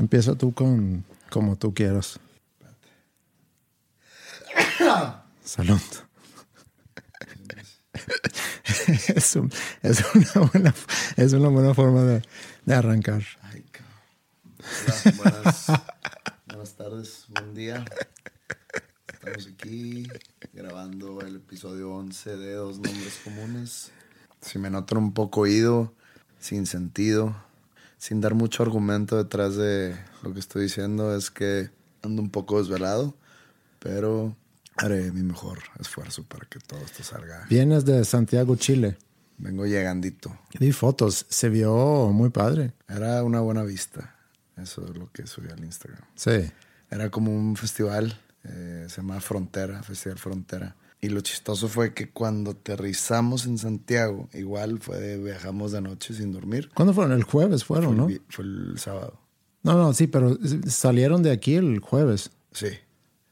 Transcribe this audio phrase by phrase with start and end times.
[0.00, 2.18] Empieza tú con como tú quieras.
[5.44, 5.80] Salud.
[9.14, 12.22] Es, un- es una, buena, forma de,
[12.74, 13.22] arrancar.
[15.16, 15.66] Buenas,
[16.46, 17.84] buenas tardes, buen día.
[19.12, 20.08] Estamos aquí
[20.54, 23.92] grabando el episodio 11 de Dos Nombres Comunes.
[24.40, 25.94] Si me notan un poco oído,
[26.38, 27.36] sin sentido,
[28.00, 31.68] sin dar mucho argumento detrás de lo que estoy diciendo, es que
[32.02, 33.14] ando un poco desvelado,
[33.78, 34.34] pero
[34.76, 37.46] haré mi mejor esfuerzo para que todo esto salga.
[37.50, 38.96] Vienes de Santiago, Chile.
[39.36, 40.36] Vengo llegandito.
[40.58, 42.72] Vi fotos, se vio muy padre.
[42.88, 44.16] Era una buena vista.
[44.56, 46.00] Eso es lo que subí al Instagram.
[46.14, 46.50] Sí.
[46.90, 50.74] Era como un festival, eh, se llama Frontera, Festival Frontera.
[51.02, 56.12] Y lo chistoso fue que cuando aterrizamos en Santiago, igual fue de viajamos de noche
[56.14, 56.70] sin dormir.
[56.74, 57.12] ¿Cuándo fueron?
[57.12, 58.20] El jueves Fue fueron, el, ¿no?
[58.28, 59.18] fue el sábado.
[59.62, 62.68] No, no, sí, pero salieron de aquí el jueves Sí.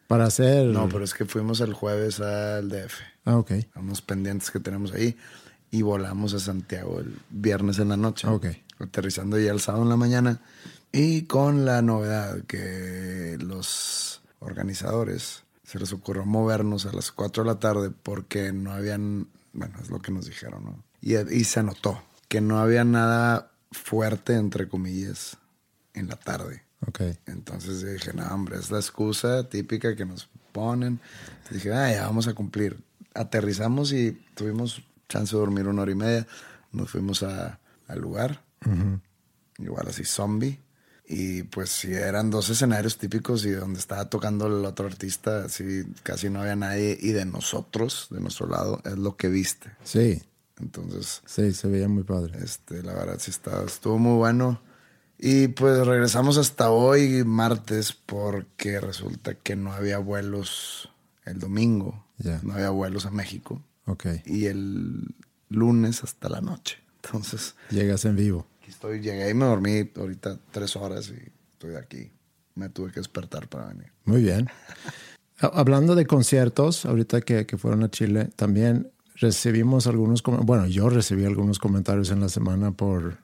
[0.06, 0.66] para hacer...
[0.66, 3.53] No, pero es que fuimos el jueves al DF, Ah, ok.
[3.75, 5.16] a unos pendientes que tenemos ahí,
[5.70, 8.26] y volamos a Santiago el viernes en la noche.
[8.28, 8.47] Ok.
[8.78, 10.41] Aterrizando ya el sábado en la mañana.
[10.93, 17.49] Y con la novedad que los organizadores se les ocurrió movernos a las 4 de
[17.51, 20.83] la tarde porque no habían, bueno, es lo que nos dijeron, ¿no?
[21.03, 25.37] Y, y se notó que no había nada fuerte, entre comillas,
[25.93, 26.62] en la tarde.
[26.87, 27.01] Ok.
[27.27, 31.01] Entonces dije, no, hombre, es la excusa típica que nos ponen.
[31.29, 32.83] Entonces dije, ah, ya vamos a cumplir.
[33.15, 36.27] Aterrizamos y tuvimos chance de dormir una hora y media.
[36.73, 37.59] Nos fuimos a-
[37.89, 38.43] al lugar,
[39.59, 40.61] igual así zombie.
[41.10, 45.84] Y pues sí, eran dos escenarios típicos y donde estaba tocando el otro artista, así
[46.02, 46.98] casi no había nadie.
[47.00, 49.70] Y de nosotros, de nuestro lado, es lo que viste.
[49.84, 50.20] Sí,
[50.60, 52.38] Entonces, sí, se veía muy padre.
[52.44, 54.60] este, la verdad sí estaba, estuvo muy bueno.
[55.19, 60.90] Y pues regresamos hasta hoy, martes, porque resulta que no había vuelos
[61.25, 62.04] el domingo.
[62.19, 62.38] Ya.
[62.42, 63.62] No había vuelos a México.
[63.86, 64.06] Ok.
[64.26, 65.14] Y el
[65.48, 66.78] lunes hasta la noche.
[67.02, 68.46] Entonces, Llegas en vivo.
[68.69, 72.11] Aquí estoy, llegué y me dormí ahorita tres horas y estoy aquí.
[72.55, 73.91] Me tuve que despertar para venir.
[74.05, 74.49] Muy bien.
[75.41, 80.91] Ha- Hablando de conciertos, ahorita que, que fueron a Chile, también recibimos algunos, bueno, yo
[80.91, 83.19] recibí algunos comentarios en la semana por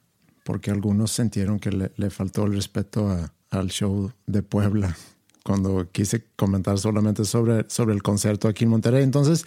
[0.44, 4.97] porque algunos sintieron que le, le faltó el respeto a- al show de Puebla
[5.44, 9.03] cuando quise comentar solamente sobre, sobre el concierto aquí en Monterrey.
[9.05, 9.44] Entonces,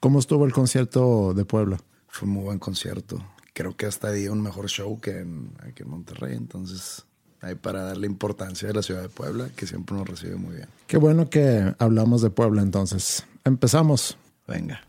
[0.00, 1.78] ¿cómo estuvo el concierto de Puebla?
[2.08, 3.24] Fue un muy buen concierto.
[3.52, 6.36] Creo que hasta día un mejor show que en, aquí en Monterrey.
[6.36, 7.04] Entonces,
[7.40, 10.68] ahí para darle importancia a la ciudad de Puebla, que siempre nos recibe muy bien.
[10.86, 13.24] Qué bueno que hablamos de Puebla entonces.
[13.44, 14.16] Empezamos.
[14.46, 14.82] Venga.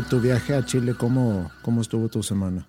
[0.00, 2.66] De tu viaje a Chile, ¿cómo, cómo estuvo tu semana?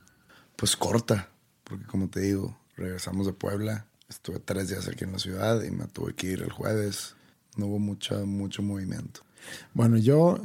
[0.58, 1.30] Pues corta,
[1.64, 3.86] porque como te digo, regresamos de Puebla.
[4.10, 7.16] Estuve tres días aquí en la ciudad y me tuve que ir el jueves.
[7.56, 9.22] No hubo mucha, mucho movimiento.
[9.74, 10.40] Bueno, yo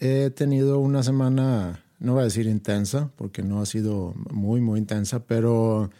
[0.00, 4.80] he tenido una semana, no voy a decir intensa, porque no ha sido muy, muy
[4.80, 5.90] intensa, pero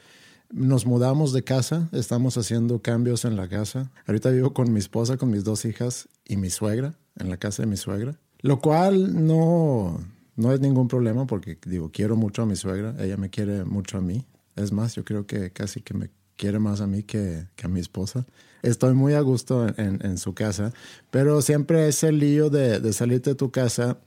[0.51, 3.93] nos mudamos de casa, estamos haciendo cambios en la casa.
[4.07, 7.63] Ahorita vivo con mi esposa, con mis dos hijas y mi suegra, en la casa
[7.63, 10.01] de mi suegra, lo cual no,
[10.37, 13.99] no es ningún problema porque digo, quiero mucho a mi suegra, ella me quiere mucho
[13.99, 14.27] a mí.
[14.57, 17.81] Es más, yo creo que casi que me quiere más a mí que, a mi
[17.81, 18.27] esposa.
[18.63, 20.73] Estoy muy a gusto en, su casa,
[21.11, 23.99] pero siempre es el lío de, de salirte de tu casa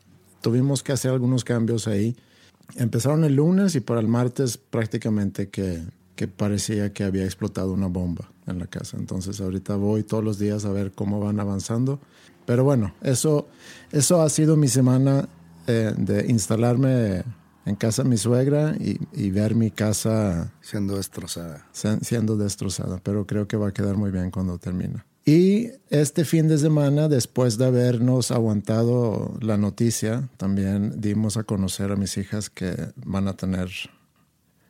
[0.46, 2.16] tuvimos que hacer algunos cambios ahí.
[2.76, 5.82] Empezaron el lunes y para el martes prácticamente que,
[6.16, 8.96] que parecía que había explotado una bomba en la casa.
[8.98, 12.00] Entonces ahorita voy todos los días a ver cómo van avanzando.
[12.46, 13.48] Pero bueno, eso,
[13.92, 15.28] eso ha sido mi semana
[15.68, 17.24] eh, de instalarme
[17.66, 21.66] en casa de mi suegra y, y ver mi casa Siendo destrozada.
[21.72, 25.04] se- siendo destrozada, pero creo que va a quedar muy bien cuando termine.
[25.28, 31.92] Y este fin de semana, después de habernos aguantado la noticia, también dimos a conocer
[31.92, 33.70] a mis hijas que van a tener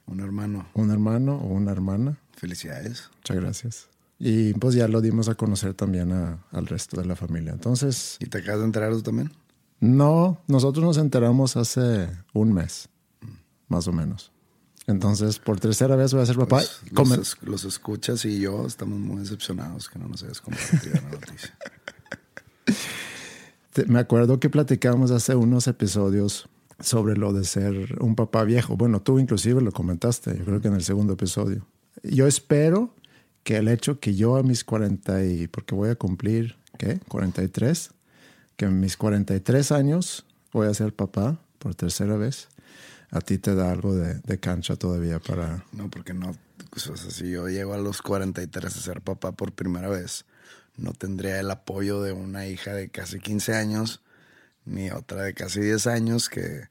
[0.08, 0.66] Un hermano.
[0.74, 2.18] un hermano o una hermana.
[2.38, 3.10] Felicidades.
[3.18, 3.88] Muchas gracias.
[4.18, 7.52] Y pues ya lo dimos a conocer también a- al resto de la familia.
[7.52, 9.32] Entonces, ¿Y te acabas de enterar tú también?
[9.86, 12.90] No, nosotros nos enteramos hace un mes,
[13.68, 14.32] más o menos.
[14.88, 16.58] Entonces, por tercera vez voy a ser papá.
[16.58, 20.42] Pues, los, Come- es- los escuchas y yo estamos muy decepcionados que no nos hayas
[20.42, 21.56] compartido la noticia.
[23.88, 26.48] Me acuerdo que platicamos hace unos episodios
[26.80, 28.78] sobre lo de ser un papá viejo.
[28.78, 31.68] Bueno, tú inclusive lo comentaste, yo creo que en el segundo episodio.
[32.04, 32.94] Yo espero
[33.44, 37.00] que el hecho que yo a mis 40 y, porque voy a cumplir, ¿qué?
[37.10, 37.92] 43,
[38.58, 42.48] que en mis 43 años voy a ser papá por tercera vez,
[43.12, 45.66] a ti te da algo de, de cancha todavía para...
[45.72, 46.36] No, porque no.
[46.70, 50.26] pues, o sea, si yo llego a los 43 a ser papá por primera vez,
[50.78, 54.02] no tendría el apoyo de una hija de casi 15 años,
[54.66, 56.68] ni otra de casi 10 años que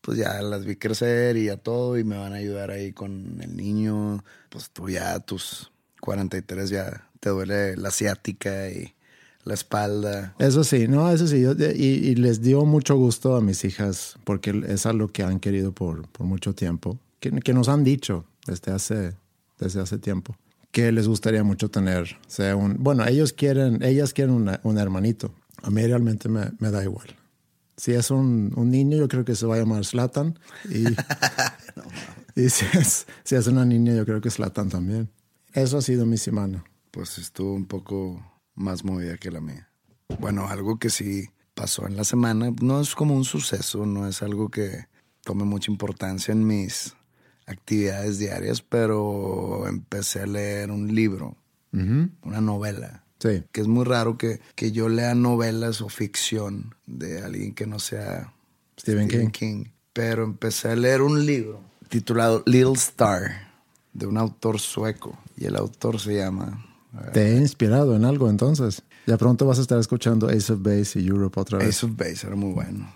[0.00, 3.40] pues ya las vi crecer y ya todo y me van a ayudar ahí con
[3.42, 4.24] el niño.
[4.48, 8.94] Pues tú ya a tus 43 ya te duele la ciática y
[9.44, 10.34] la espalda.
[10.38, 11.40] Eso sí, no, eso sí.
[11.40, 15.40] yo- y, y les dio mucho gusto a mis hijas porque es algo que han
[15.40, 19.14] querido por, por mucho tiempo, que, que nos han dicho desde hace,
[19.58, 20.36] desde hace tiempo,
[20.70, 25.32] que les gustaría mucho tener, sea un, bueno, ellos quieren, ellas quieren una- un hermanito.
[25.62, 27.08] A mí realmente me, me da igual.
[27.76, 30.38] Si es un, un niño, yo creo que se va a llamar Slatan.
[30.68, 30.84] Y,
[32.40, 35.08] y si, es, si es una niña, yo creo que Slatan también.
[35.52, 36.64] Eso ha sido mi semana.
[36.90, 38.20] pues estuvo un poco
[38.58, 39.68] más movida que la mía.
[40.18, 44.22] Bueno, algo que sí pasó en la semana, no es como un suceso, no es
[44.22, 44.86] algo que
[45.24, 46.94] tome mucha importancia en mis
[47.46, 51.36] actividades diarias, pero empecé a leer un libro,
[51.72, 53.04] una novela.
[53.18, 53.42] Sí.
[53.50, 57.80] Que es muy raro que, que yo lea novelas o ficción de alguien que no
[57.80, 58.32] sea
[58.78, 59.64] Stephen King.
[59.92, 63.48] Pero empecé a leer un libro titulado Little Star
[63.92, 65.18] de un autor sueco.
[65.36, 66.67] Y el autor se llama
[67.12, 68.82] ¿Te he inspirado en algo entonces?
[69.06, 71.68] Ya pronto vas a estar escuchando Ace of Base y Europe otra vez.
[71.68, 72.92] Ace of Base, era muy bueno.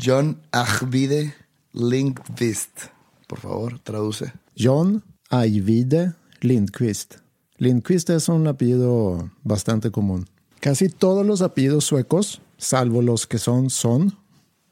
[0.00, 1.34] John Ajvide
[1.72, 2.86] Lindqvist.
[3.26, 4.32] Por favor, traduce.
[4.56, 7.16] John Ajvide Lindqvist.
[7.58, 10.26] Lindqvist es un apellido bastante común.
[10.60, 14.16] Casi todos los apellidos suecos, salvo los que son son,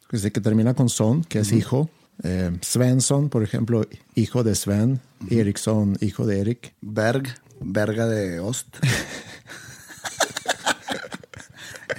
[0.08, 1.90] que, que termina con son, que es hijo.
[2.22, 5.00] Eh, Svensson, por ejemplo, hijo de Sven.
[5.30, 6.74] Eriksson, hijo de Eric.
[6.80, 7.28] Berg,
[7.60, 8.76] verga de Ost.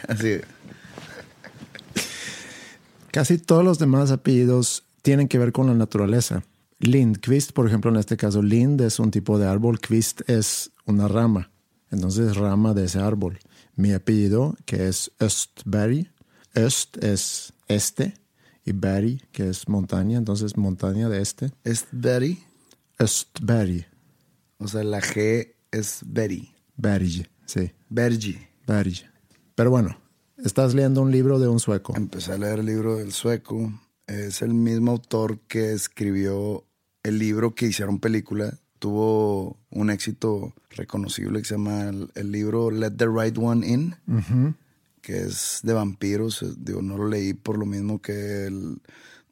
[0.07, 0.41] Así.
[3.11, 6.43] Casi todos los demás apellidos tienen que ver con la naturaleza.
[6.79, 11.07] Lindqvist, por ejemplo, en este caso, Lind es un tipo de árbol, Quist es una
[11.07, 11.49] rama.
[11.91, 13.39] Entonces, rama de ese árbol.
[13.75, 16.11] Mi apellido, que es Östberg,
[16.53, 18.13] Öst es este
[18.65, 21.51] y Berg, que es montaña, entonces montaña de este.
[21.63, 22.43] Es Betty.
[22.99, 23.87] Östberg,
[24.59, 26.51] O sea, la G es Betty.
[26.77, 28.37] Berg, sí, Bergi.
[28.67, 28.93] Berg.
[29.55, 29.97] Pero bueno,
[30.37, 31.93] estás leyendo un libro de un sueco.
[31.97, 33.73] Empecé a leer el libro del sueco.
[34.07, 36.65] Es el mismo autor que escribió
[37.03, 38.57] el libro que hicieron película.
[38.79, 43.95] Tuvo un éxito reconocible que se llama el, el libro Let the Right One In,
[45.01, 46.45] que es de vampiros.
[46.63, 48.81] Digo, no lo leí por lo mismo que el-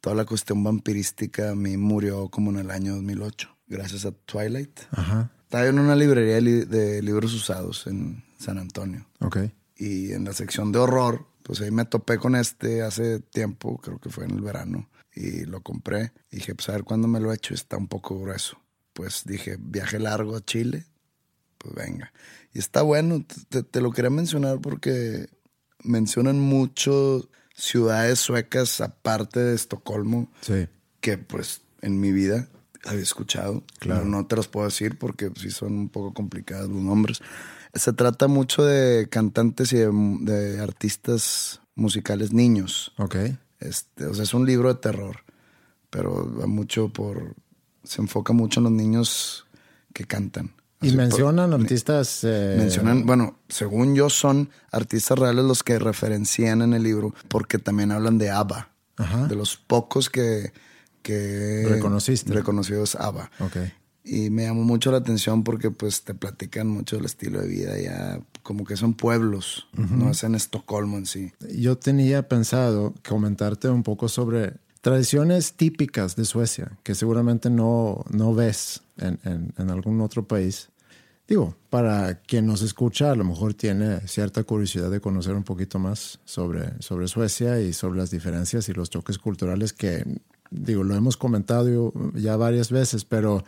[0.02, 4.78] toda la cuestión vampirística a mí murió como en el año 2008, gracias a Twilight.
[4.90, 9.38] Ajá, Estaba en una librería de, li- de libros usados en San Antonio ok.
[9.76, 13.98] y en la sección de horror, pues ahí me topé con este hace tiempo, creo
[13.98, 16.12] que fue en el verano, y lo compré.
[16.30, 18.58] Y dije, pues a ver cuándo me lo echo, está un poco grueso.
[18.92, 20.84] Pues dije, viaje largo a Chile,
[21.56, 22.12] pues venga.
[22.52, 25.28] Y está bueno, te, te lo quería mencionar porque
[25.82, 30.66] mencionan mucho ciudades suecas aparte de Estocolmo Sí,
[31.00, 32.48] que pues en mi vida
[32.84, 33.62] había escuchado.
[33.78, 34.04] Claro.
[34.04, 37.20] No te los puedo decir porque sí son un poco complicados los nombres.
[37.74, 39.90] Se trata mucho de cantantes y de,
[40.22, 42.92] de artistas musicales niños.
[42.98, 43.16] ok.
[43.60, 45.24] Este, o sea, es un libro de terror,
[45.90, 47.34] pero va mucho por...
[47.82, 49.46] Se enfoca mucho en los niños
[49.92, 50.52] que cantan.
[50.80, 52.20] Y Así mencionan por- artistas...
[52.22, 57.58] eh, Mencionan, bueno, según yo son artistas reales los que referencian en el libro, porque
[57.58, 58.68] también hablan de ABBA.
[58.96, 59.26] Ajá.
[59.26, 60.52] De los pocos que,
[61.02, 62.32] que Reconociste.
[62.32, 63.30] reconocidos ABBA.
[63.40, 63.56] Ok.
[64.04, 67.78] Y me llamó mucho la atención porque pues te platican mucho del estilo de vida
[67.78, 71.32] ya, como que son pueblos, no es en Estocolmo en sí.
[71.54, 78.32] Yo tenía pensado comentarte un poco sobre tradiciones típicas de Suecia que seguramente no, no
[78.34, 80.70] ves en, en- en algún otro país.
[81.26, 85.78] Digo, para quien nos escucha, a lo mejor tiene cierta curiosidad de conocer un poquito
[85.78, 90.06] más sobre, sobre Suecia y sobre las diferencias y los choques culturales que,
[90.50, 93.44] digo, lo hemos comentado ya varias veces, pero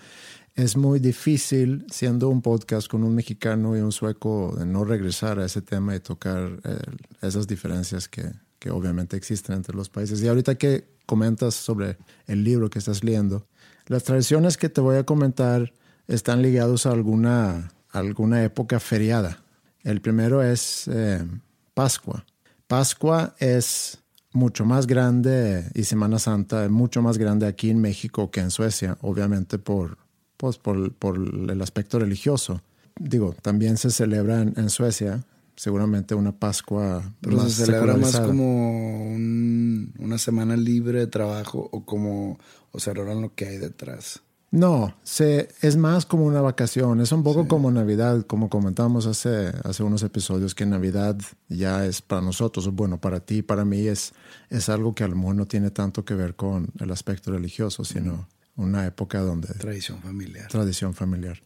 [0.54, 5.38] es muy difícil, siendo un podcast con un mexicano y un sueco, de no regresar
[5.38, 6.78] a ese tema y tocar eh,
[7.22, 10.20] esas diferencias que, que obviamente existen entre los países.
[10.22, 13.46] Y ahorita que comentas sobre el libro que estás leyendo,
[13.86, 15.72] las tradiciones que te voy a comentar
[16.06, 19.42] están ligados a alguna, alguna época feriada.
[19.82, 21.26] El primero es eh,
[21.74, 22.24] Pascua.
[22.66, 23.98] Pascua es
[24.32, 28.50] mucho más grande y Semana Santa es mucho más grande aquí en México que en
[28.50, 29.98] Suecia, obviamente por,
[30.36, 32.62] pues, por, por el aspecto religioso.
[32.98, 35.24] Digo, también se celebra en, en Suecia,
[35.56, 41.68] seguramente una Pascua Pero más se celebra más como un- una semana libre de trabajo
[41.72, 42.38] o como,
[42.72, 44.22] o celebran lo que hay detrás.
[44.52, 49.52] No, se, es más como una vacación, es un poco como Navidad, como comentamos hace,
[49.62, 51.16] hace unos episodios, que Navidad
[51.48, 54.12] ya es para nosotros, bueno, para ti, para mí es,
[54.48, 57.84] es algo que a lo mejor no tiene tanto que ver con el aspecto religioso,
[57.84, 58.26] sino
[58.56, 60.48] una época donde Tradición familiar.
[60.48, 61.40] tradición familiar.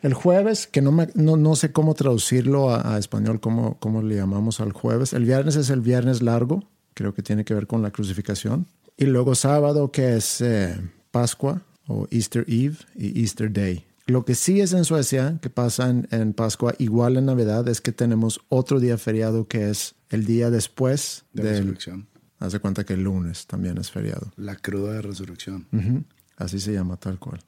[0.00, 4.00] El jueves, que no, me- no, no sé cómo traducirlo a, a español, cómo, cómo
[4.00, 5.12] le llamamos al jueves.
[5.12, 6.64] El viernes es el viernes largo,
[6.94, 8.66] creo que tiene que ver con la crucificación.
[8.96, 13.84] Y luego sábado, que es eh, Pascua o Easter Eve y Easter Day.
[14.06, 17.80] Lo que sí es en Suecia, que pasa en, en Pascua, igual en Navidad, es
[17.80, 21.58] que tenemos otro día feriado que es el día después De del...
[21.58, 22.06] resurrección.
[22.38, 24.32] Haz de cuenta que el lunes también es feriado.
[24.36, 25.66] La cruda de resurrección.
[25.72, 26.04] Ujú.
[26.36, 27.40] Así se llama tal cual.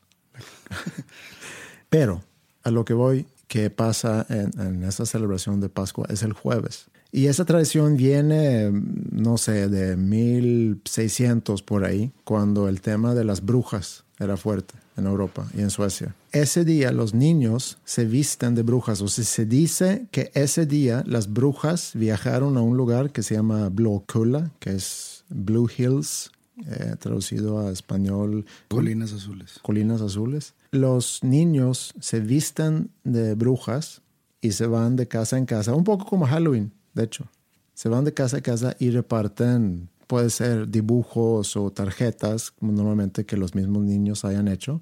[1.88, 2.22] Pero
[2.62, 6.86] a lo que voy, que pasa en, en esa celebración de Pascua es el jueves.
[7.12, 13.44] Y esa tradición viene, no sé, de 1600 por ahí, cuando el tema de las
[13.44, 16.14] brujas era fuerte en Europa y en Suecia.
[16.30, 21.02] Ese día los niños se visten de brujas, o sea, se dice que ese día
[21.06, 26.30] las brujas viajaron a un lugar que se llama Blåkulla, que es Blue Hills,
[26.66, 29.58] eh, traducido a español Colinas azules.
[29.62, 30.54] colinas azules.
[30.72, 34.02] Los niños se visten de brujas
[34.42, 37.26] y se van de casa en casa, un poco como Halloween, de hecho.
[37.74, 43.36] Se van de casa a casa y reparten, puede ser dibujos o tarjetas, normalmente que
[43.36, 44.80] los mismos niños hayan hecho,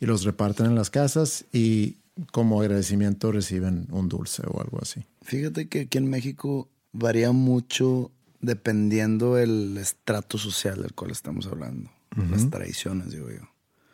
[0.00, 1.98] y los reparten en las casas y
[2.32, 5.04] como agradecimiento reciben un dulce o algo así.
[5.22, 11.88] Fíjate que aquí en México varía mucho dependiendo el estrato social del cual estamos hablando.
[12.30, 13.48] Las tradiciones, digo yo.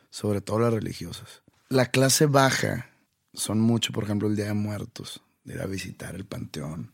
[0.09, 1.43] Sobre todo las religiosas.
[1.69, 2.89] La clase baja
[3.35, 6.91] son mucho, por ejemplo, el Día de Muertos, de ir a visitar el panteón,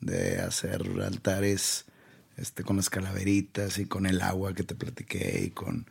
[0.00, 1.86] de hacer altares
[2.42, 5.86] este, con las calaveritas y con el agua que te platiqué y con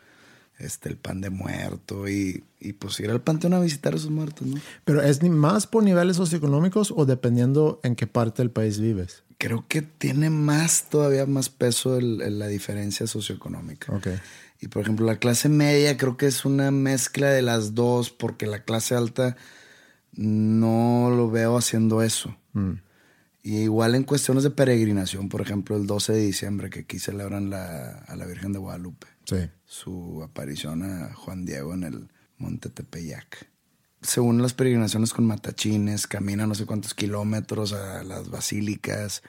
[0.59, 4.11] este, el pan de muerto y, y pues ir al panteón a visitar a esos
[4.11, 4.61] muertos, ¿no?
[4.85, 9.23] Pero es ni- más por niveles socioeconómicos o dependiendo en qué parte del país vives.
[9.39, 13.91] creo que tiene más, todavía más peso el- el- la diferencia socioeconómica.
[13.91, 14.07] Ok.
[14.59, 18.45] Y por ejemplo, la clase media creo que es una mezcla de las dos, porque
[18.45, 19.35] la clase alta
[20.13, 22.35] no lo veo haciendo eso.
[23.43, 27.49] Y igual en cuestiones de peregrinación, por ejemplo, el 12 de diciembre, que aquí celebran
[27.49, 29.49] la, a la Virgen de Guadalupe, Sí.
[29.65, 33.49] su aparición a Juan Diego en el Monte Tepeyac.
[34.01, 39.21] Según las peregrinaciones con matachines, caminan no sé cuántos kilómetros a las basílicas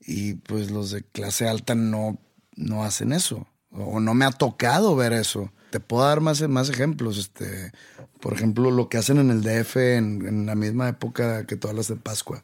[0.00, 2.18] y pues los de clase alta no,
[2.56, 5.52] no hacen eso o no me ha tocado ver eso.
[5.70, 7.18] Te puedo dar más, más ejemplos.
[7.18, 7.72] Este,
[8.20, 11.76] por ejemplo, lo que hacen en el DF en, en la misma época que todas
[11.76, 12.42] las de Pascua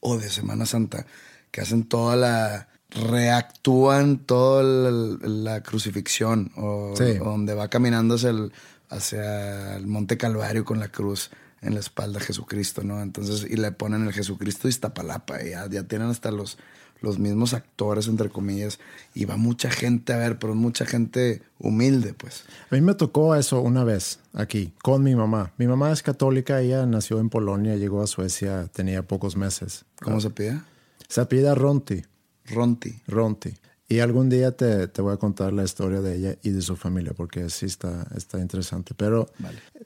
[0.00, 1.06] o de Semana Santa,
[1.50, 7.18] que hacen toda la reactúan toda la, la crucifixión o, Sí.
[7.20, 8.52] o donde va caminando hacia el,
[8.88, 13.02] hacia el Monte Calvario con la cruz en la espalda Jesucristo, ¿no?
[13.02, 16.56] Entonces, y le ponen el Jesucristo de Iztapalapa, y ya, ya tienen hasta los,
[17.00, 18.78] los mismos actores, entre comillas,
[19.14, 22.44] y va mucha gente a ver, pero mucha gente humilde, pues.
[22.70, 25.52] A mí me tocó eso una vez aquí con mi mamá.
[25.58, 29.84] Mi mamá es católica, ella nació en Polonia, llegó a Suecia, tenía pocos meses.
[30.02, 30.60] ¿Cómo se pide?
[31.08, 32.02] Se apellida Ronti,
[32.46, 33.00] Ronti.
[33.06, 33.54] Ronti.
[33.88, 36.76] Y algún día te, te voy a contar la historia de ella y de su
[36.76, 38.92] familia, porque sí está, está interesante.
[38.94, 39.30] Pero,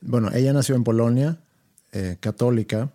[0.01, 1.39] bueno, ella nació en Polonia,
[1.93, 2.91] eh, católica.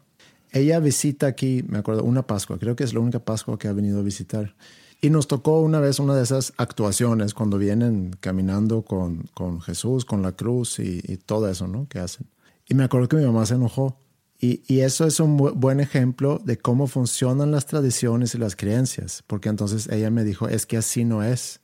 [0.51, 3.74] Ella visita aquí, me acuerdo, una Pascua, creo que es la única Pascua que ha
[3.74, 4.56] venido a visitar.
[5.00, 10.06] Y nos tocó una vez una de esas actuaciones cuando vienen caminando con, con Jesús,
[10.06, 11.88] con la cruz y, todo eso, ¿no?
[11.88, 12.27] Que hacen.
[12.68, 14.00] Y me acuerdo que mi mamá se enojó.
[14.39, 18.56] Y, y eso es un bu buen ejemplo de cómo funcionan las tradiciones y las
[18.56, 19.24] creencias.
[19.27, 21.62] Porque entonces ella me dijo, es que así no es.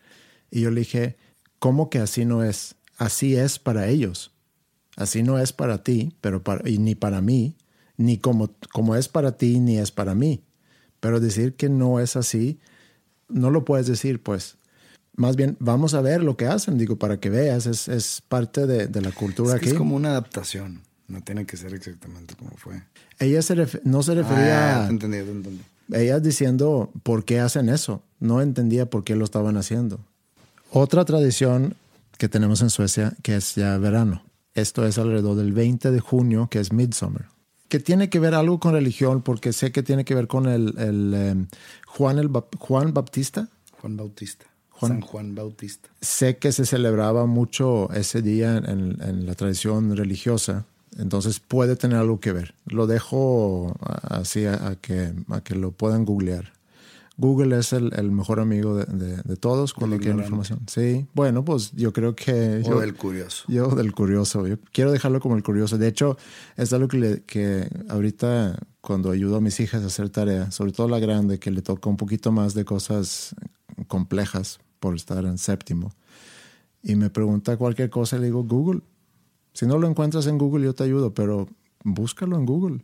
[0.52, 1.18] Y yo le dije,
[1.58, 2.76] ¿cómo que así no es?
[2.98, 4.32] Así es para ellos.
[4.96, 7.56] Así no es para ti, pero para, y ni para mí,
[7.98, 10.44] ni como, como es para ti, ni es para mí.
[11.00, 12.60] Pero decir que no es así,
[13.28, 14.58] no lo puedes decir, pues.
[15.16, 18.66] Más bien, vamos a ver lo que hacen, digo, para que veas, es, es parte
[18.66, 19.74] de, de, la cultura es que aquí.
[19.74, 22.82] Es como una adaptación, no tiene que ser exactamente como fue.
[23.20, 25.62] Ella se no se refería ah, te entendí, te entendí.
[25.92, 30.00] Ella diciendo por qué hacen eso, no entendía por qué lo estaban haciendo.
[30.72, 31.76] Otra tradición
[32.18, 34.24] que tenemos en Suecia, que es ya verano.
[34.56, 37.26] Esto es alrededor del 20 de junio, que es Midsummer.
[37.74, 40.76] Que tiene que ver algo con religión, porque sé que tiene que ver con el,
[40.78, 41.48] el um,
[41.88, 43.50] Juan, el Juan Baptista.
[43.82, 44.46] Juan Bautista.
[44.70, 45.90] Juan, San Juan Bautista.
[46.00, 50.68] Sé que se celebraba mucho ese día en, en, la tradición religiosa,
[51.00, 52.54] entonces puede tener algo que ver.
[52.68, 56.54] Lo dejo así a, a, que, a que lo puedan googlear.
[57.18, 60.62] Google es el, el mejor amigo de, de, de todos cuando quieren información.
[60.68, 62.62] Sí, bueno, pues yo creo que...
[62.66, 63.46] O yo, del curioso.
[63.48, 64.48] Yo del curioso.
[64.48, 65.78] Yo quiero dejarlo como el curioso.
[65.78, 66.18] De hecho,
[66.58, 70.72] es algo que, le, que ahorita cuando ayudo a mis hijas a hacer tarea, sobre
[70.72, 73.36] todo la grande, que le toca un poquito más de cosas
[73.88, 75.94] complejas por estar en séptimo,
[76.82, 78.82] y me pregunta cualquier cosa, le digo, Google.
[79.54, 81.48] Si no lo encuentras en Google, yo te ayudo, pero
[81.84, 82.84] búscalo en Google.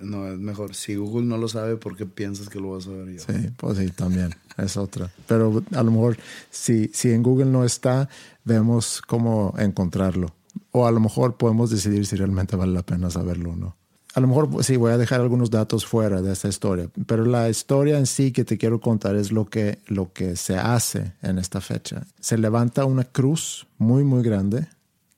[0.00, 0.74] No, es mejor.
[0.74, 3.20] Si Google no lo sabe, ¿por qué piensas que lo vas a saber yo?
[3.20, 4.34] Sí, pues sí, también.
[4.56, 5.10] es otra.
[5.26, 6.16] Pero a lo mejor,
[6.50, 8.08] si, si en Google no está,
[8.44, 10.34] vemos cómo encontrarlo.
[10.70, 13.76] O a lo mejor podemos decidir si realmente vale la pena saberlo o no.
[14.14, 17.50] A lo mejor sí voy a dejar algunos datos fuera de esta historia, pero la
[17.50, 21.38] historia en sí que te quiero contar es lo que, lo que se hace en
[21.38, 22.06] esta fecha.
[22.20, 24.68] Se levanta una cruz muy, muy grande,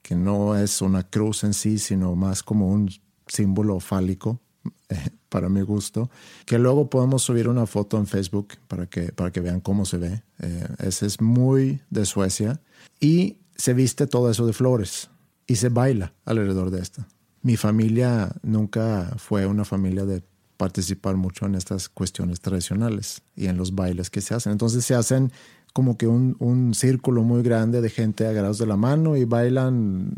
[0.00, 2.88] que no es una cruz en sí, sino más como un
[3.26, 4.40] símbolo fálico,
[5.28, 6.10] para mi gusto,
[6.44, 9.98] que luego podemos subir una foto en Facebook para que, para que vean cómo se
[9.98, 10.22] ve.
[10.40, 12.60] Eh, ese es muy de Suecia.
[13.00, 15.10] Y se viste todo eso de flores
[15.46, 17.04] y se baila alrededor de esto.
[17.42, 20.22] Mi familia nunca fue una familia de
[20.56, 24.52] participar mucho en estas cuestiones tradicionales y en los bailes que se hacen.
[24.52, 25.32] Entonces se hacen
[25.76, 30.10] como que un, un, círculo muy grande de gente agarrados de la mano y bailan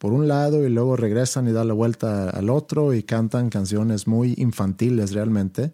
[0.00, 4.08] por un lado y luego regresan y dan la vuelta al otro y cantan canciones
[4.08, 5.70] muy infantiles realmente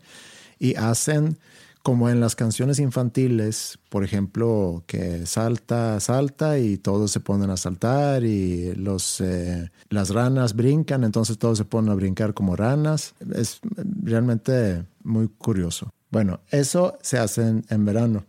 [0.58, 1.38] y hacen
[1.82, 7.56] como en las canciones infantiles, por ejemplo, que salta, salta y todos se ponen a
[7.56, 13.14] saltar y los, eh, las ranas brincan, entonces todos se ponen a brincar como ranas.
[13.34, 13.60] Es
[14.02, 15.94] realmente muy curioso.
[16.10, 18.26] Bueno, eso se hace en verano.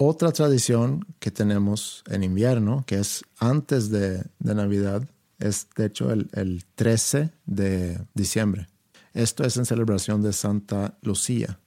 [0.00, 5.02] Otra tradición que tenemos en invierno, que es antes de, Navidad,
[5.40, 8.68] es de hecho el, el, 13 de diciembre.
[9.12, 11.58] Esto es en celebración de Santa Lucía.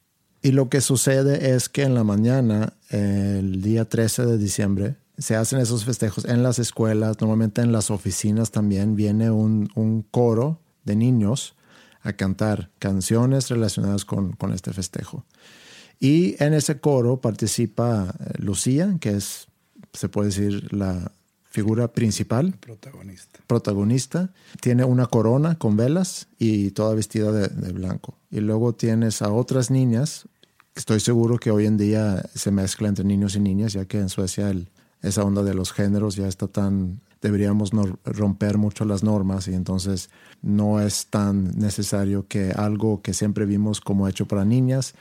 [0.41, 5.35] Y lo que sucede es que en la mañana, el día 13 de diciembre, se
[5.35, 10.95] hacen esos festejos en las escuelas, normalmente en las oficinas también viene un, coro de
[10.95, 11.55] niños
[12.01, 15.25] a cantar canciones relacionadas con este festejo.
[16.01, 19.47] Y en ese coro participa Lucía, que es,
[19.93, 21.11] se puede decir, la
[21.43, 22.55] figura principal.
[22.59, 23.39] Protagonista.
[23.45, 24.33] Protagonista.
[24.61, 28.17] Tiene una corona con velas y toda vestida de, de, blanco.
[28.31, 30.27] Y luego tienes a otras niñas.
[30.73, 34.09] Estoy seguro que hoy en día se mezcla entre niños y niñas, ya que en
[34.09, 34.69] Suecia el,
[35.03, 37.01] esa onda de los géneros ya está tan...
[37.21, 40.09] Deberíamos no romper mucho las normas y entonces
[40.41, 44.95] no es tan necesario que algo que siempre vimos como hecho para niñas,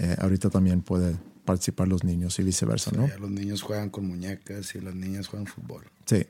[0.00, 3.06] eh, ahorita también puede participar los niños y viceversa, ¿no?
[3.18, 5.84] Los niños juegan con muñecas y las niñas juegan fútbol.
[6.06, 6.26] Sí.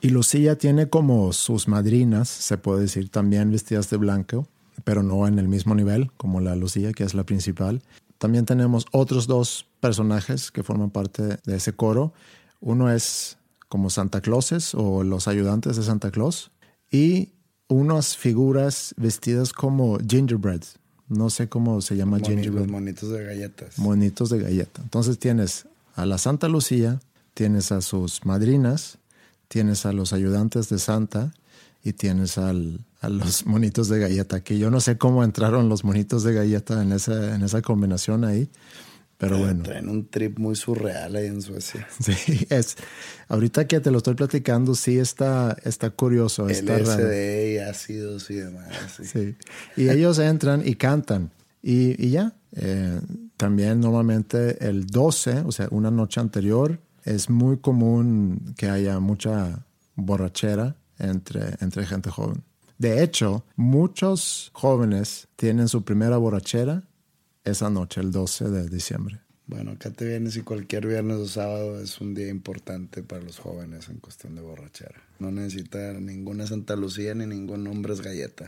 [0.00, 4.48] Y Lucía tiene como sus madrinas, se puede decir, también vestidas de blanco,
[4.84, 7.82] pero no en el mismo nivel como la Lucía, que es la principal.
[8.16, 12.14] También tenemos otros dos personajes que forman parte de ese coro.
[12.60, 13.36] Uno es
[13.68, 16.50] como Santa Clauses o los ayudantes de Santa Claus
[16.90, 17.34] y
[17.68, 20.62] unas figuras vestidas como gingerbread,
[21.10, 22.44] no sé cómo se llama Moni.
[22.44, 23.78] Los monitos de galletas.
[23.78, 24.80] Monitos de galleta.
[24.80, 27.00] Entonces tienes a la Santa Lucía,
[27.34, 28.98] tienes a sus madrinas,
[29.48, 31.32] tienes a los ayudantes de Santa
[31.82, 35.82] y tienes al, a los monitos de galleta, que yo no sé cómo entraron los
[35.84, 38.48] monitos de galleta en esa, en esa combinación ahí,
[39.20, 39.62] Pero bueno.
[39.62, 41.86] Traen un trip muy surreal ahí en Suecia.
[42.00, 42.76] Sí, es.
[43.28, 46.48] Ahorita que te lo estoy platicando, sí está, está curioso.
[46.48, 48.66] Está LSD y ácidos y demás.
[49.02, 49.36] Sí.
[49.76, 51.30] Y ellos entran y cantan.
[51.62, 52.34] Y, y ya.
[52.56, 52.98] Eh,
[53.36, 59.66] también normalmente el 12, o sea, una noche anterior, es muy común que haya mucha
[59.96, 62.42] borrachera entre, entre gente joven.
[62.78, 66.84] De hecho, muchos jóvenes tienen su primera borrachera
[67.44, 69.20] esa noche, el 12 de diciembre.
[69.46, 73.40] Bueno, acá te vienes y cualquier viernes o sábado es un día importante para los
[73.40, 75.02] jóvenes en cuestión de borrachera.
[75.18, 78.46] No necesita ninguna Santa Lucía ni ningún hombre es galleta.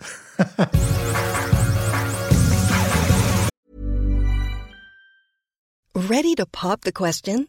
[5.94, 7.48] Ready to pop the question?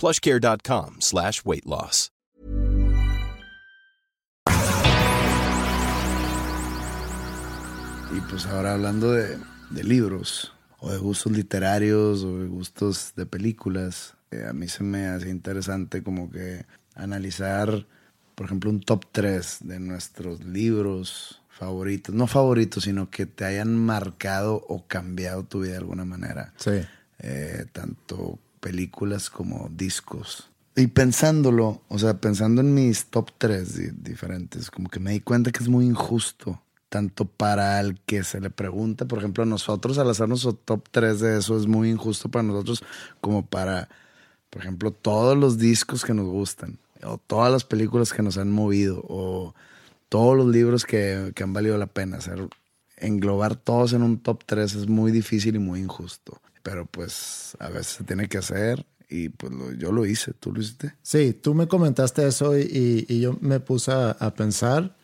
[0.00, 2.10] plushcare.com slash weight loss.
[8.16, 9.38] Y pues ahora hablando de,
[9.70, 14.82] de libros, o de gustos literarios, o de gustos de películas, eh, a mí se
[14.82, 17.86] me hace interesante como que analizar,
[18.34, 23.76] por ejemplo, un top 3 de nuestros libros favoritos, no favoritos, sino que te hayan
[23.76, 26.52] marcado o cambiado tu vida de alguna manera.
[26.56, 26.80] Sí.
[27.18, 30.50] Eh, tanto películas como discos.
[30.76, 35.50] Y pensándolo, o sea, pensando en mis top 3 diferentes, como que me di cuenta
[35.50, 39.96] que es muy injusto tanto para el que se le pregunta, por ejemplo, a nosotros
[39.96, 42.82] al hacernos top 3 de eso es muy injusto para nosotros,
[43.20, 43.88] como para,
[44.50, 48.50] por ejemplo, todos los discos que nos gustan, o todas las películas que nos han
[48.50, 49.54] movido, o
[50.08, 52.18] todos los libros que, que han valido la pena.
[52.18, 52.48] Hacer,
[53.00, 56.40] englobar todos en un top 3 es muy difícil y muy injusto.
[56.62, 60.34] Pero pues a veces se tiene que hacer y pues yo lo hice.
[60.34, 60.94] ¿Tú lo hiciste?
[61.02, 64.94] Sí, tú me comentaste eso y, y yo me puse a, a pensar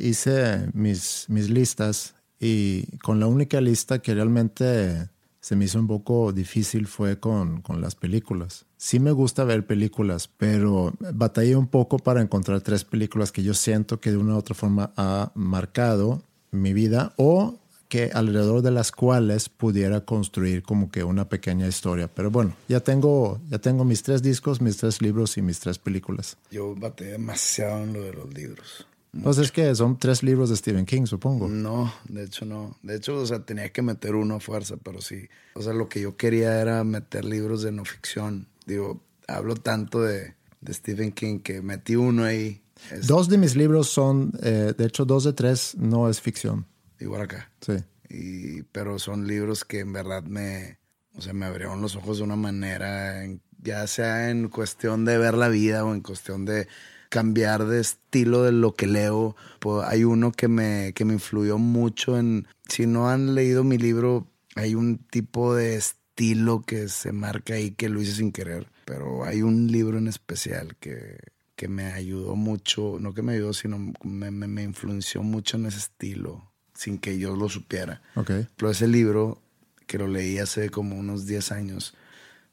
[0.00, 5.10] hice mis, mis listas y con la única lista que realmente
[5.40, 8.66] se me hizo un poco difícil fue con, con, las películas.
[8.76, 13.54] Sí me gusta ver películas, pero batallé un poco para encontrar tres películas que yo
[13.54, 17.58] siento que de una u otra forma ha marcado mi vida o
[17.88, 22.08] que alrededor de las cuales pudiera construir como que una pequeña historia.
[22.08, 25.78] Pero bueno, ya tengo, ya tengo mis tres discos, mis tres libros y mis tres
[25.78, 26.36] películas.
[26.52, 28.86] Yo batallé demasiado en lo de los libros.
[29.24, 31.48] Pues es que son tres libros de Stephen King, supongo.
[31.48, 32.78] No, de hecho no.
[32.82, 35.28] De hecho, o sea, tenía que meter uno a fuerza, pero sí.
[35.54, 38.46] O sea, lo que yo quería era meter libros de no ficción.
[38.66, 42.62] Digo, hablo tanto de, de Stephen King que metí uno ahí.
[43.06, 46.66] Dos de mis libros son, eh, de hecho, dos de tres no es ficción.
[46.98, 47.50] Igual acá.
[47.60, 47.74] Sí.
[48.08, 50.78] Y, pero son libros que en verdad me,
[51.14, 53.22] o sea, me abrieron los ojos de una manera,
[53.62, 56.66] ya sea en cuestión de ver la vida o en cuestión de
[57.08, 59.36] cambiar de estilo de lo que leo.
[59.58, 63.78] Pues hay uno que me, que me influyó mucho en, si no han leído mi
[63.78, 68.68] libro, hay un tipo de estilo que se marca ahí que lo hice sin querer,
[68.84, 71.18] pero hay un libro en especial que,
[71.60, 75.66] que me ayudó mucho, no que me ayudó, sino me, me, me influenció mucho en
[75.66, 78.00] ese estilo, sin que yo lo supiera.
[78.14, 78.48] Okay.
[78.56, 79.42] Pero ese libro,
[79.86, 81.94] que lo leí hace como unos 10 años,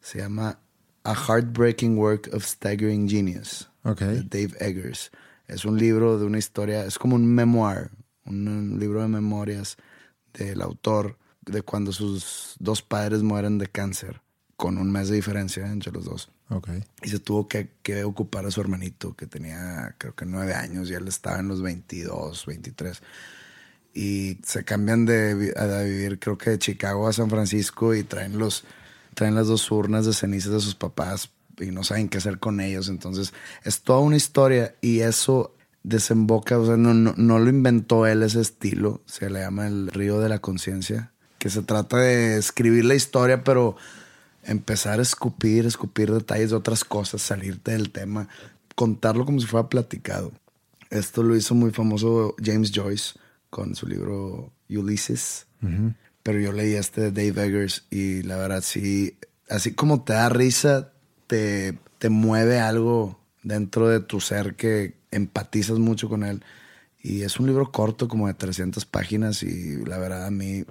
[0.01, 0.59] se llama
[1.05, 4.21] A Heartbreaking Work of Staggering Genius okay.
[4.21, 5.09] de Dave Eggers.
[5.47, 7.91] Es un libro de una historia, es como un memoir,
[8.25, 9.77] un, un libro de memorias
[10.33, 14.19] del autor de cuando sus dos padres mueren de cáncer,
[14.57, 16.29] con un mes de diferencia entre los dos.
[16.49, 16.83] Okay.
[17.03, 20.89] Y se tuvo que, que, ocupar a su hermanito, que tenía creo que nueve años,
[20.89, 23.01] y él estaba en los 22, 23.
[23.93, 28.39] Y se cambian de, a vivir, creo que de Chicago a San Francisco, y traen,
[28.39, 28.65] los,
[29.13, 32.59] traen las dos urnas de cenizas de sus papás y no saben qué hacer con
[32.59, 32.89] ellos.
[32.89, 38.07] Entonces, es toda una historia y eso desemboca, o sea, no, no, no lo inventó
[38.07, 42.37] él ese estilo, se le llama el río de la conciencia, que se trata de
[42.37, 43.77] escribir la historia, pero
[44.47, 48.27] empezar a escupir, escupir detalles de otras cosas, salirte del tema,
[48.75, 50.31] contarlo como si fuera platicado.
[50.89, 55.45] Esto lo hizo muy famoso James Joyce con su libro Ulysses.
[56.23, 59.17] Pero yo leí este de Dave Eggers y la verdad sí,
[59.49, 60.91] así como te da risa,
[61.25, 66.43] te, te mueve algo dentro de tu ser que empatizas mucho con él.
[67.01, 70.65] Y es un libro corto, como de 300 páginas, y la verdad a mí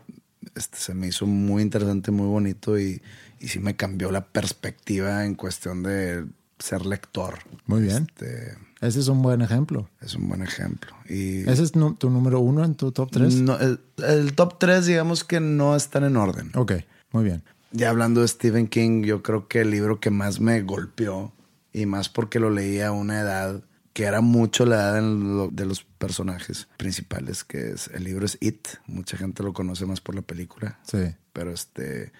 [0.54, 3.00] este, se me hizo muy interesante, muy bonito, y,
[3.40, 6.24] y sí me cambió la perspectiva en cuestión de
[6.58, 7.38] ser lector.
[7.66, 8.06] Muy bien.
[8.08, 9.88] Este, Ese es un buen ejemplo.
[10.00, 10.94] es un buen ejemplo.
[11.08, 13.34] Y ¿Ese es tu número uno en tu top 3?
[13.42, 16.50] no, el, el top 3, digamos que no están en orden.
[16.54, 16.72] Ok,
[17.12, 17.42] muy bien.
[17.72, 21.32] Ya hablando de Stephen King, yo creo que el libro que más me golpeó,
[21.72, 25.66] y más porque lo leía a una edad que era mucho la edad lo- de
[25.66, 28.68] los personajes principales, que es el libro es It.
[28.86, 30.78] Mucha gente lo conoce más por la película.
[30.90, 31.14] Sí.
[31.34, 32.12] Pero este,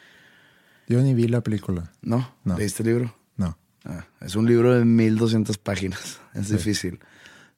[0.88, 1.92] Yo ni vi la película.
[2.02, 2.32] ¿no?
[2.44, 2.56] No.
[2.56, 3.16] ¿Leíste el libro?
[3.36, 3.58] No.
[3.84, 6.20] Ah, es un libro de 1200 páginas.
[6.34, 7.00] Es difícil.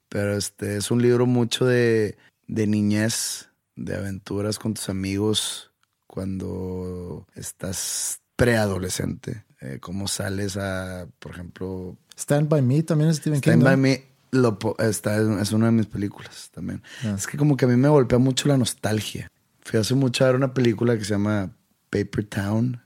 [0.09, 5.73] Pero este es un libro mucho de, de niñez, de aventuras con tus amigos
[6.07, 9.45] cuando estás preadolescente.
[9.61, 13.65] Eh, cómo sales a, por ejemplo, Stand By Me también es Stephen Stand King.
[13.65, 13.71] ¿no?
[13.71, 14.05] By Me.
[14.31, 16.83] Lo, está, es una de mis películas también.
[17.03, 17.15] Ah.
[17.17, 19.31] Es que como que a mí me golpea mucho la nostalgia.
[19.63, 21.51] Fui hace mucho a ver una película que se llama
[21.91, 22.83] Paper Town.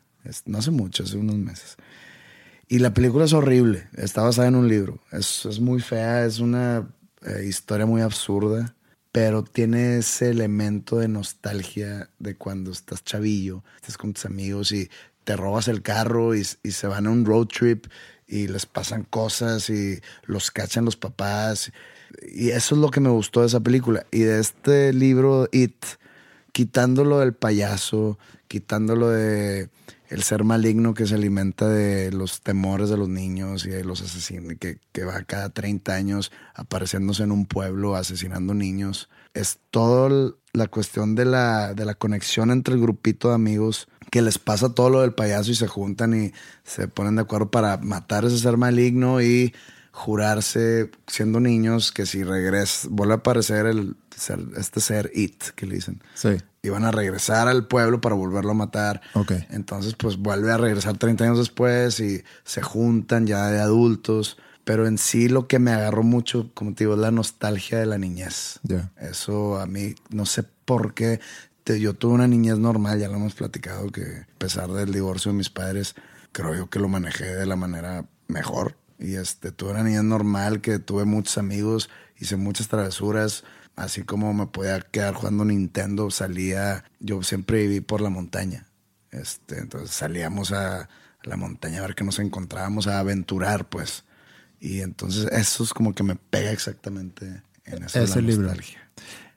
[0.46, 1.76] No hace mucho, hace unos meses.
[2.68, 3.88] Y la película es horrible.
[3.96, 5.00] Está basada en un libro.
[5.10, 6.88] Es, es muy fea, es una
[7.22, 8.74] eh, historia muy absurda,
[9.12, 14.90] pero tiene ese elemento de nostalgia de cuando estás chavillo, estás con tus amigos y
[15.24, 17.86] te robas el carro y, y se van a un road trip
[18.26, 21.72] y les pasan cosas y los cachan los papás.
[22.32, 24.06] Y eso es lo que me gustó de esa película.
[24.10, 25.84] Y de este libro, It,
[26.52, 29.70] quitándolo del payaso, quitándolo de
[30.12, 34.02] el ser maligno que se alimenta de los temores de los niños y de los
[34.02, 39.08] asesinos, que, va cada 30 años apareciéndose en un pueblo asesinando niños.
[39.32, 44.20] Es toda la cuestión de la, de la conexión entre el grupito de amigos que
[44.20, 46.32] les pasa todo lo del payaso y se juntan y
[46.64, 49.54] se ponen de acuerdo para matar a ese ser maligno y
[49.92, 55.66] jurarse siendo niños que si regresa, vuelve a aparecer el ser- este ser It que
[55.66, 56.30] le dicen Sí.
[56.62, 59.00] iban a regresar al pueblo para volverlo a matar.
[59.14, 59.32] Ok.
[59.50, 64.38] Entonces, pues vuelve a regresar 30 años después y se juntan ya de adultos.
[64.64, 67.86] Pero en sí lo que me agarró mucho, como te digo, es la nostalgia de
[67.86, 68.60] la niñez.
[68.62, 68.92] Ya.
[68.96, 71.20] Eso a mí, no sé por qué.
[71.64, 75.30] te- yo tuve una niñez normal, ya lo hemos platicado, que a pesar del divorcio
[75.30, 75.94] de mis padres,
[76.32, 78.76] creo yo que lo manejé de la manera mejor.
[79.02, 83.42] Y este, tuve una niñez normal, que tuve muchos amigos, hice muchas travesuras.
[83.74, 88.68] Así como me podía quedar jugando Nintendo, salía, yo siempre viví por la montaña.
[89.10, 90.88] Este, entonces salíamos a,
[91.24, 94.04] la montaña a ver qué nos encontrábamos, a aventurar, pues.
[94.60, 98.46] Y entonces eso es como que me pega exactamente en de Ese libro.
[98.46, 98.81] nostalgia.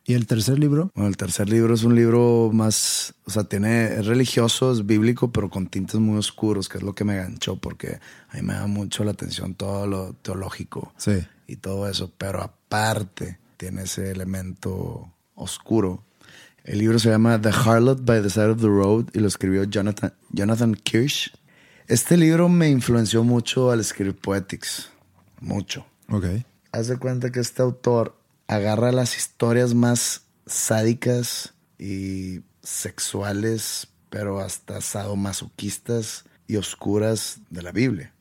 [0.08, 0.92] ¿Y el tercer libro?
[0.94, 5.32] Bueno, el tercer libro es un libro más, o sea, tiene, es religioso, es bíblico,
[5.32, 8.54] pero con tintes muy oscuros, que es lo que me ganchó, porque a mí me
[8.54, 11.26] da mucho la atención todo lo teológico Sí.
[11.48, 16.04] y todo eso, pero aparte tiene ese elemento oscuro.
[16.64, 19.64] El libro se llama The Harlot by the Side of the Road y lo escribió
[19.64, 21.32] Jonathan, Jonathan Kirsch.
[21.88, 24.90] Este libro me influenció mucho al escribir Poetics,
[25.42, 25.86] mucho.
[26.10, 26.26] Ok.
[26.72, 28.16] Haz de cuenta que este autor
[28.48, 38.14] agarra las historias más sádicas y sexuales, pero hasta sadomasoquistas y oscuras de la Biblia.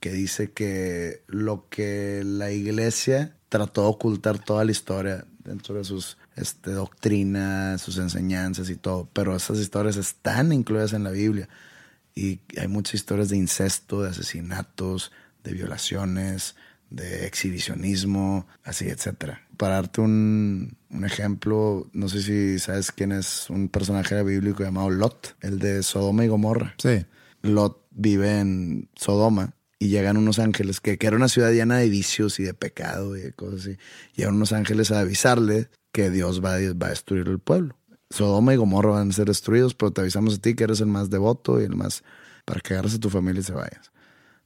[0.00, 5.84] Que dice que lo que la iglesia trató de ocultar toda la historia dentro de
[5.84, 11.48] sus este, doctrinas, sus enseñanzas y todo, pero esas historias están incluidas en la Biblia.
[12.14, 15.12] Y hay muchas historias de incesto, de asesinatos,
[15.44, 16.56] de violaciones,
[16.90, 19.42] de exhibicionismo, así, etcétera.
[19.56, 24.90] Para darte un, un ejemplo, no sé si sabes quién es un personaje bíblico llamado
[24.90, 26.74] Lot, el de Sodoma y Gomorra.
[26.78, 27.04] Sí.
[27.42, 31.88] Lot vive en Sodoma y llegan unos ángeles, que, que era una ciudad llena de
[31.88, 33.76] vicios y de pecado y de cosas así.
[34.14, 37.76] Llegan unos ángeles a avisarle que Dios va, a- va a destruir el pueblo.
[38.10, 40.86] Sodoma y Gomorra van a ser destruidos, pero te avisamos a ti que eres el
[40.86, 42.04] más devoto y el más
[42.44, 43.90] para que agarres a tu familia y se vayas.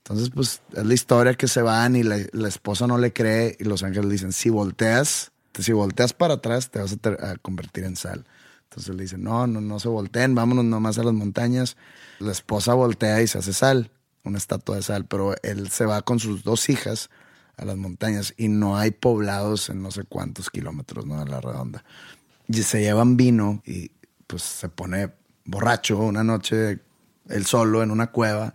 [0.04, 3.56] Entonces, pues es la historia que se van y la, la esposa no le cree
[3.60, 7.84] y los ángeles dicen, si volteas, si volteas para atrás te vas a, a convertir
[7.84, 8.24] en sal.
[8.64, 11.76] Entonces le dicen, no, no, no se volteen, vámonos nomás a las montañas.
[12.18, 13.90] La esposa voltea y se hace sal,
[14.24, 17.10] una estatua de sal, pero él se va con sus dos hijas
[17.56, 21.20] a las montañas y no hay poblados en no sé cuántos kilómetros, ¿no?
[21.20, 21.84] A la redonda.
[22.46, 23.90] Y se llevan vino y
[24.26, 25.12] pues se pone
[25.44, 26.80] borracho una noche,
[27.28, 28.54] él solo en una cueva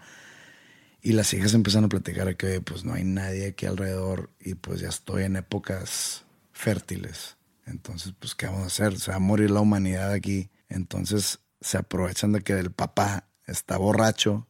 [1.06, 4.82] Y las hijas empiezan a platicar que pues no hay nadie aquí alrededor y pues
[4.82, 7.38] ya estoy en épocas fértiles.
[7.68, 8.98] Entonces, pues, ¿qué vamos a hacer?
[8.98, 10.50] Se va a morir la humanidad aquí.
[10.68, 14.48] Entonces, se aprovechan de que el papá está borracho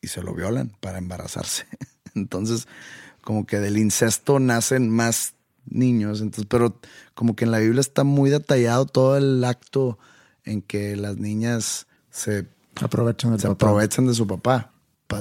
[0.00, 1.66] y se lo violan para embarazarse.
[2.14, 2.68] Entonces,
[3.20, 5.34] como que del incesto nacen más
[5.66, 6.22] niños.
[6.22, 6.80] Entonces, pero
[7.12, 9.98] como que en la Biblia está muy detallado todo el acto
[10.44, 12.48] en que las niñas se
[12.80, 14.72] aprovechan, se aprovechan de su papá.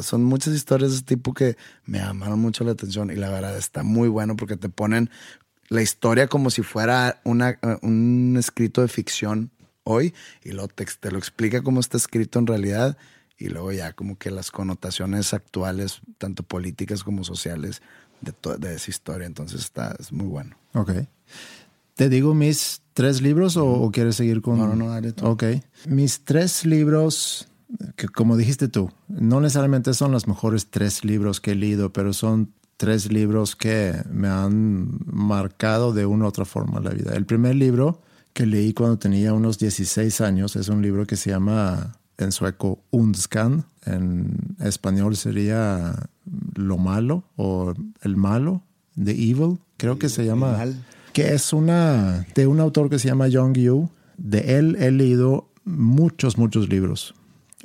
[0.02, 3.58] Son muchas historias de ese tipo que me llamaron mucho la atención y la verdad
[3.58, 5.10] está muy bueno porque te ponen
[5.69, 9.52] la historia como si fuera una, un escrito de ficción
[9.84, 12.97] hoy y te, te, lo explica cómo está escrito en realidad
[13.38, 17.82] y luego ya como que las connotaciones actuales, tanto políticas como sociales,
[18.21, 19.28] de, de esa historia.
[19.28, 20.58] Entonces está es muy bueno.
[20.73, 20.91] Ok.
[21.95, 24.58] ¿Te digo mis tres libros o, quieres seguir con...?
[24.58, 25.26] No, no, no, dale tú.
[25.26, 25.43] Ok.
[25.88, 27.47] Mis tres libros,
[27.95, 32.13] que como dijiste tú, no necesariamente son los mejores tres libros que he leído, pero
[32.13, 37.15] son tres libros que me han marcado de una u otra forma la vida.
[37.15, 38.01] El primer libro
[38.34, 42.84] que leí cuando tenía unos 16 años es un libro que se llama en sueco
[42.91, 46.10] Undskan, en español sería
[46.56, 48.63] Lo Malo o El Malo,
[49.01, 50.58] The Evil, creo que se llama,
[51.13, 53.89] que es una de un autor que se llama Young Yu.
[54.17, 57.13] De él he leído muchos, muchos libros.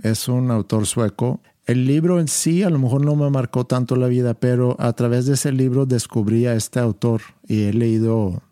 [0.02, 3.94] Es un autor sueco el libro en sí a lo mejor no me marcó tanto
[3.96, 8.42] la vida, pero a través de ese libro descubrí a este autor y he leído,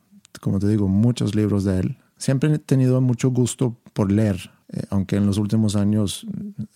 [0.41, 1.99] como te digo, muchos libros de él.
[2.17, 6.25] Siempre he tenido mucho gusto por leer, eh, aunque en los últimos años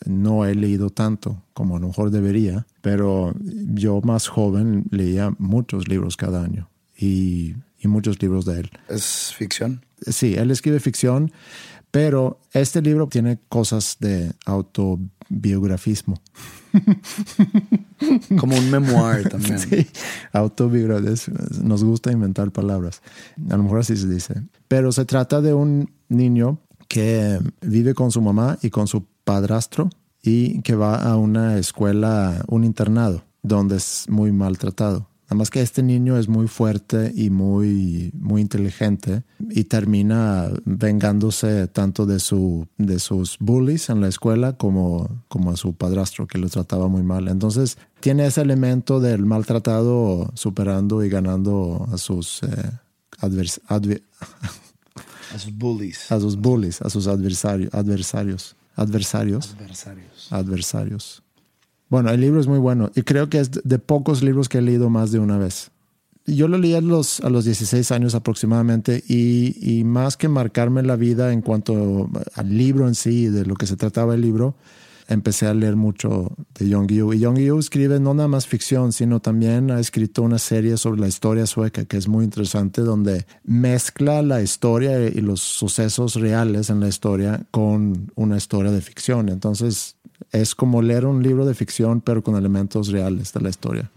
[0.07, 5.87] no he leído tanto como a lo mejor debería, pero yo más joven leía muchos
[5.87, 8.71] libros cada año y, y muchos libros de él.
[8.89, 9.85] ¿Es ficción?
[10.07, 11.31] Sí, él escribe ficción,
[11.95, 16.21] pero este libro tiene cosas de autobiografismo.
[18.37, 19.61] Como un memoir también.
[19.61, 19.87] Sí,
[20.33, 21.37] autobiografismo.
[21.63, 23.01] Nos gusta inventar palabras.
[23.49, 24.43] A lo mejor así se dice.
[24.67, 29.89] Pero se trata de un niño que vive con su mamá y con su padrastro
[30.21, 35.09] y que va a una escuela, un internado, donde es muy maltratado.
[35.25, 41.67] Nada más que este niño es muy fuerte y muy, muy inteligente y termina vengándose
[41.69, 46.39] tanto de, su, de sus bullies en la escuela como, como a su padrastro que
[46.39, 47.29] lo trataba muy mal.
[47.29, 52.71] Entonces tiene ese elemento del maltratado superando y ganando a sus eh,
[55.35, 56.13] a sus bullies.
[56.13, 57.71] A sus bullies, a sus adversarios.
[57.73, 58.57] Adversarios.
[58.77, 59.53] Adversarios.
[59.53, 60.33] Adversarios.
[60.33, 61.24] Adversarios.
[61.89, 64.63] Bueno, el libro es muy bueno y creo que es de pocos libros que he
[64.63, 65.71] leído más de una vez.
[66.27, 70.83] Yo lo leí a los, a los 16 años aproximadamente y, y más que marcarme
[70.83, 74.57] la vida en cuanto al libro en sí, de lo que se trataba el libro,
[75.09, 77.13] empecé a leer mucho de Young Yu.
[77.13, 81.01] Y Young Yu escribe no nada más ficción, sino también ha escrito una serie sobre
[81.01, 86.71] la historia sueca que es muy interesante, donde mezcla la historia y los sucesos reales
[86.71, 89.29] en la historia con una historia de ficción.
[89.29, 89.97] Entonces
[90.35, 93.91] es como leer un libro de ficción, pero con elementos reales de la historia.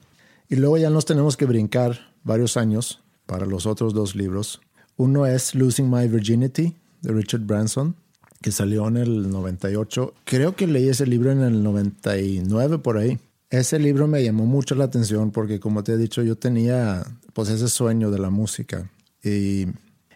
[0.48, 4.62] Y luego ya nos tenemos que brincar varios años para los otros dos libros.
[4.98, 7.96] Uno es Losing My Virginity de Richard Branson,
[8.40, 10.14] que salió en el 98.
[10.26, 13.20] Creo que leí ese libro en el 99 por ahí.
[13.50, 17.50] Ese libro me llamó mucho la atención porque como te he dicho yo tenía pues
[17.50, 18.92] ese sueño de la música
[19.24, 19.68] y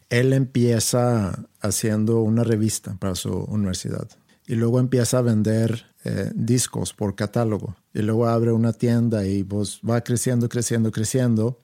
[0.09, 4.07] él empieza haciendo una revista para su universidad
[4.45, 9.43] y luego empieza a vender eh, discos por catálogo y luego abre una tienda y
[9.43, 11.59] pues va creciendo, creciendo, creciendo,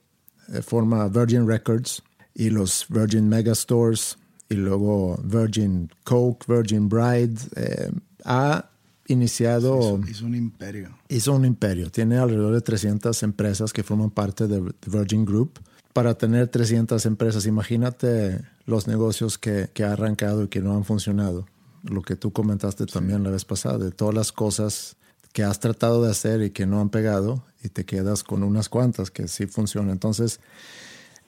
[0.52, 2.02] eh, forma Virgin Records
[2.34, 4.16] y los Virgin Megastores
[4.48, 7.36] y luego Virgin Coke, Virgin Bride.
[7.56, 7.90] Eh,
[8.24, 8.70] ha
[9.08, 10.00] iniciado...
[10.08, 10.96] hizo, un imperio.
[11.08, 11.90] Hizo un imperio.
[11.90, 15.58] Tiene alrededor de 300 empresas que forman parte de Virgin Group.
[15.92, 20.84] Para tener 300 empresas, imagínate los negocios que, que ha arrancado y que no han
[20.84, 21.46] funcionado
[21.82, 24.96] lo que tú comentaste también la vez pasada, de todas las cosas
[25.32, 28.68] que has tratado de hacer y que no han pegado y te quedas con unas
[28.68, 29.90] cuantas que sí funcionan.
[29.90, 30.40] Entonces,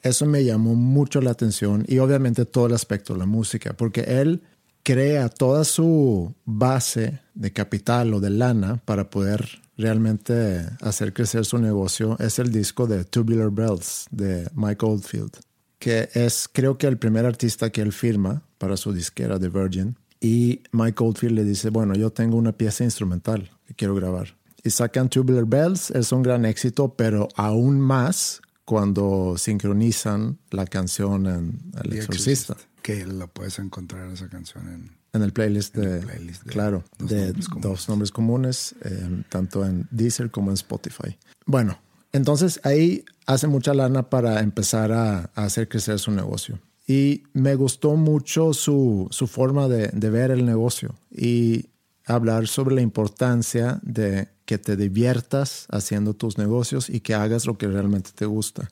[0.02, 4.42] eso me llamó mucho la atención y obviamente todo el aspecto, la música, porque él
[4.82, 11.58] crea toda su base de capital o de lana para poder realmente hacer crecer su
[11.58, 12.16] negocio.
[12.18, 15.32] Es el disco de Tubular Bells de Mike Oldfield,
[15.78, 19.96] que es creo que el primer artista que él firma para su disquera de Virgin.
[20.20, 24.36] Y Mike Oldfield le dice, bueno, yo tengo una pieza instrumental que quiero grabar.
[24.62, 31.26] Y sacan Tubular Bells, es un gran éxito, pero aún más cuando sincronizan la canción
[31.26, 32.52] en El Exorcista.
[32.52, 35.00] Exorcist, Que la puedes encontrar esa canción en.
[35.12, 37.62] En el playlist En de, el playlist de claro, Dos de Nombres Comunes.
[37.62, 41.18] dos nombres comunes, eh, tanto en Deezer como en Spotify.
[41.46, 41.80] Bueno,
[42.12, 46.60] entonces ahí hace mucha lana para empezar a, a hacer crecer su negocio.
[46.90, 51.66] Y me gustó mucho su, su forma de, ver el negocio y
[52.04, 57.56] hablar sobre la importancia de que te diviertas haciendo tus negocios y que hagas lo
[57.56, 58.70] que realmente te gusta.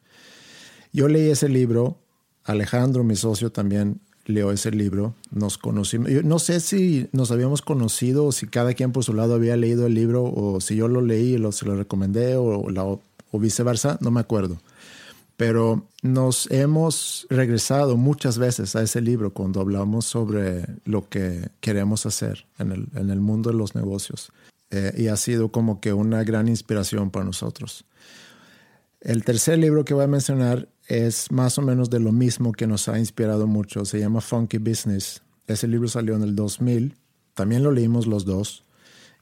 [0.93, 1.99] Yo leí ese libro,
[2.45, 6.11] Alejandro, mi socio, también leyó ese libro, nos conocimos.
[6.11, 9.57] Yo no sé si nos habíamos conocido o si cada quien por su lado había
[9.57, 12.83] leído el libro o si yo lo leí y lo, se lo recomendé o, la-
[12.85, 14.59] o viceversa, no me acuerdo.
[15.39, 22.07] Pero nos hemos regresado muchas veces a ese libro cuando hablamos sobre lo que queremos
[22.07, 24.33] hacer en el, en el mundo de los negocios.
[24.71, 27.85] Eh, y ha sido como que una gran inspiración para nosotros.
[29.01, 32.67] El tercer libro que voy a mencionar es más o menos de lo mismo que
[32.67, 33.85] nos ha inspirado mucho.
[33.85, 35.23] Se llama Funky Business.
[35.47, 36.97] Ese libro salió en el 2000.
[37.35, 38.65] También lo leímos los dos.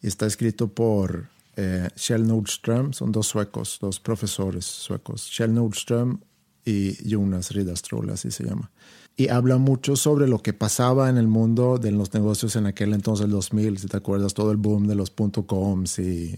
[0.00, 2.92] Y está escrito por eh, Kjell Nordström.
[2.92, 5.30] Son dos suecos, dos profesores suecos.
[5.34, 6.20] Kjell Nordström
[6.64, 8.70] y Jonas Ridderstråle, así se llama.
[9.16, 12.92] Y habla mucho sobre lo que pasaba en el mundo de los negocios en aquel
[12.92, 16.34] entonces, el 2000, si te acuerdas, todo el boom de los .coms y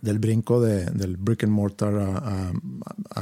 [0.00, 2.52] del brinco de- del brick and mortar a, a-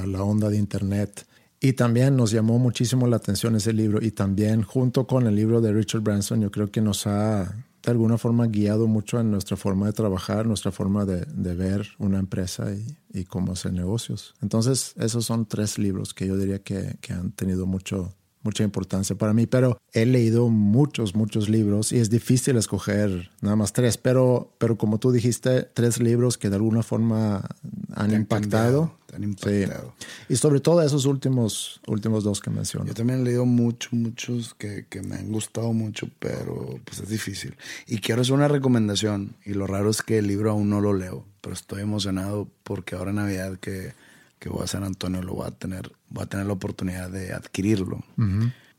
[0.00, 1.26] a la onda de Internet.
[1.60, 5.60] Y también nos llamó muchísimo la atención ese libro y también junto con el libro
[5.60, 7.52] de Richard Branson yo creo que nos ha
[7.88, 11.88] de alguna forma guiado mucho en nuestra forma de trabajar, nuestra forma de, de ver
[11.98, 14.34] una empresa y, y cómo hacer negocios.
[14.42, 19.16] Entonces esos son tres libros que yo diría que, que han tenido mucho, mucha importancia
[19.16, 23.96] para mí, pero he leído muchos, muchos libros y es difícil escoger nada más tres,
[23.96, 27.48] pero, pero como tú dijiste, tres libros que de alguna forma
[27.94, 28.97] han impactado.
[29.18, 29.94] Han impactado.
[29.98, 30.06] Sí.
[30.30, 32.86] Y sobre todo esos últimos, últimos dos que menciono.
[32.86, 37.08] Yo también he leído muchos, muchos que, que me han gustado mucho, pero pues es
[37.08, 37.56] difícil.
[37.86, 39.34] Y quiero hacer una recomendación.
[39.44, 42.94] Y lo raro es que el libro aún no lo leo, pero estoy emocionado porque
[42.94, 43.92] ahora en Navidad que,
[44.38, 47.32] que voy a San Antonio lo voy a tener, voy a tener la oportunidad de
[47.32, 48.04] adquirirlo.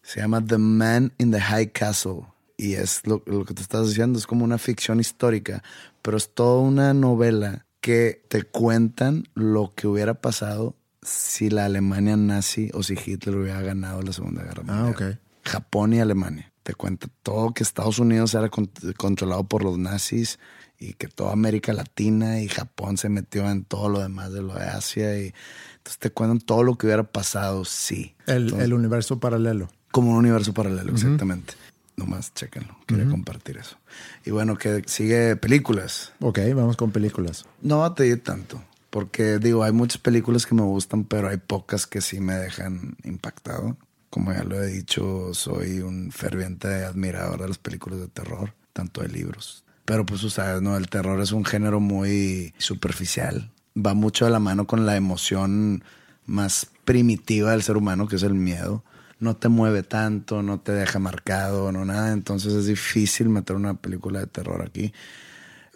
[0.02, 2.22] Se llama The Man in the High Castle.
[2.58, 5.64] Y es lo, lo que te estás diciendo, es como una ficción histórica,
[6.02, 12.18] pero es toda una novela que te cuentan lo que hubiera pasado si la Alemania
[12.18, 14.86] nazi o si Hitler hubiera ganado la Segunda Guerra Mundial.
[14.86, 15.18] Ah, ok.
[15.46, 16.52] Japón y Alemania.
[16.64, 20.38] Te cuenta todo que Estados Unidos era con- controlado por los nazis
[20.78, 24.54] y que toda América Latina y Japón se metió en todo lo demás de lo
[24.54, 25.18] de Asia.
[25.18, 25.34] Y
[25.78, 28.16] entonces te cuentan todo lo que hubiera pasado, sí.
[28.28, 29.70] El, Entonces, el universo paralelo.
[29.92, 31.54] como un universo paralelo, exactamente.
[32.00, 32.78] Nomás chéquenlo.
[32.88, 33.78] Quería compartir eso.
[34.26, 36.14] Y bueno, que sigue películas.
[36.22, 37.46] Ok, vamos con películas.
[37.62, 38.64] No va a pedir tanto.
[38.90, 42.96] Porque digo, hay muchas películas que me gustan, pero hay pocas que sí me dejan
[43.04, 43.76] impactado.
[44.10, 49.02] Como ya lo he dicho, soy un ferviente admirador de las películas de terror, tanto
[49.02, 49.66] de libros.
[49.84, 50.78] Pero pues tú sabes, ¿no?
[50.78, 53.52] El terror es un género muy superficial.
[53.76, 55.84] Va mucho de la mano con la emoción
[56.26, 58.86] más primitiva del ser humano, que es el miedo.
[59.20, 62.14] No te mueve tanto, no te deja marcado, no nada.
[62.14, 64.94] Entonces es difícil meter una película de terror aquí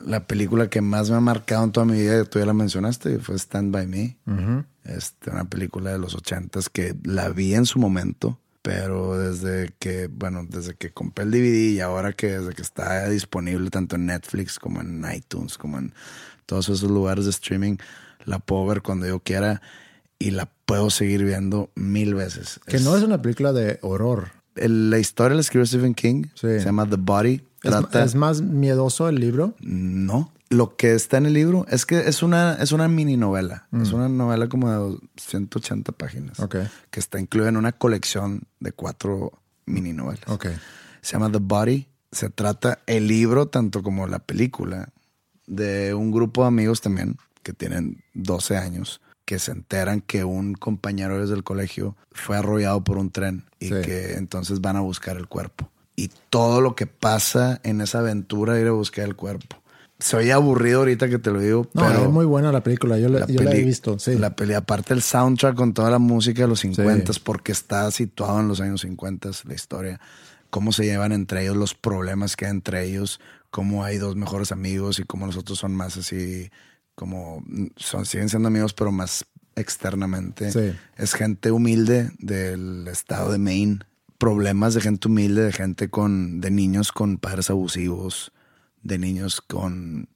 [0.05, 3.19] la película que más me ha marcado en toda mi vida, tú ya la mencionaste,
[3.19, 4.17] fue Stand By Me.
[4.83, 10.07] este, una película de los ochentas que la vi en su momento, pero desde que,
[10.07, 14.05] bueno, desde que compré el DVD y ahora que desde que está disponible tanto en
[14.05, 15.93] Netflix como en iTunes, como en
[16.45, 17.77] todos esos lugares de streaming,
[18.25, 19.61] la puedo ver cuando yo quiera
[20.19, 22.59] y la puedo seguir viendo mil veces.
[22.65, 24.31] Que no es una película de horror.
[24.55, 26.41] el- la historia la escribió Stephen King, Sí.
[26.47, 27.41] se llama The Body.
[27.63, 29.55] Es, Trata- es más miedoso el libro.
[29.61, 30.31] no.
[30.49, 33.67] Lo que está en el libro es que es una, es una mini novela.
[33.81, 36.39] Es una novela como de 180 páginas.
[36.39, 36.57] Ok.
[36.91, 39.31] Que está incluida en una colección de cuatro
[39.65, 40.27] mini novelas.
[40.27, 40.45] Ok.
[41.01, 41.87] Se llama The Body.
[42.11, 44.89] Se trata el libro, tanto como la película,
[45.47, 50.53] de un grupo de amigos también que tienen 12 años que se enteran que un
[50.53, 53.75] compañero desde el colegio fue arrollado por un tren y Sí.
[53.83, 55.69] que entonces van a buscar el cuerpo.
[55.95, 59.57] Y todo lo que pasa en esa aventura de ir a buscar el cuerpo.
[59.99, 62.97] Se oye aburrido ahorita que te lo digo, No, pero es muy buena la película.
[62.97, 63.97] Yo, la, yo la he visto.
[63.99, 64.15] Sí.
[64.17, 68.39] La peli, aparte el soundtrack con toda la música de los 50 porque está situado
[68.41, 70.01] en los años 50 la historia.
[70.49, 74.51] Cómo se llevan entre ellos, los problemas que hay entre ellos, cómo hay dos mejores
[74.51, 76.49] amigos y cómo los otros son más así,
[76.95, 77.43] como
[77.75, 79.25] son, siguen siendo amigos, pero más
[79.55, 80.51] externamente.
[80.51, 80.75] Sí.
[80.97, 83.79] Es gente humilde del estado de Maine.
[84.17, 88.31] Problemas de gente humilde, de gente con, de niños con padres abusivos,
[88.81, 90.07] de niños con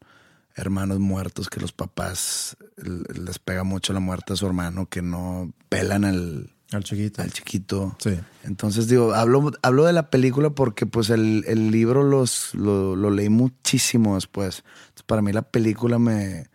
[0.55, 5.53] hermanos muertos que los papás les pega mucho la muerte a su hermano, que no
[5.69, 7.21] pelan al, al chiquito.
[7.21, 7.95] Al chiquito.
[7.99, 8.17] Sí.
[8.43, 13.11] Entonces, digo, hablo, hablo de la película porque pues el, el libro los, lo, lo,
[13.11, 14.63] leí muchísimo después.
[14.80, 16.47] Entonces, para mí la película me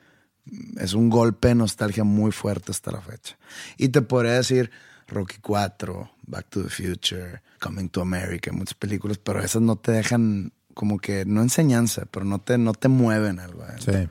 [0.76, 3.36] es un golpe de nostalgia muy fuerte hasta la fecha.
[3.76, 4.70] Y te podría decir
[5.08, 9.92] Rocky 4, Back to the Future, Coming to America, muchas películas, pero esas no te
[9.92, 13.64] dejan como que, no enseñanza, pero no te, no te mueven algo.
[13.78, 14.08] Sí.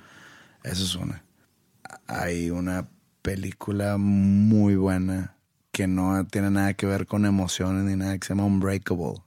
[0.64, 1.24] Eso es una.
[2.08, 2.88] Hay una
[3.22, 5.36] película muy buena
[5.72, 9.24] que no tiene nada que ver con emociones ni nada, que se llama Unbreakable.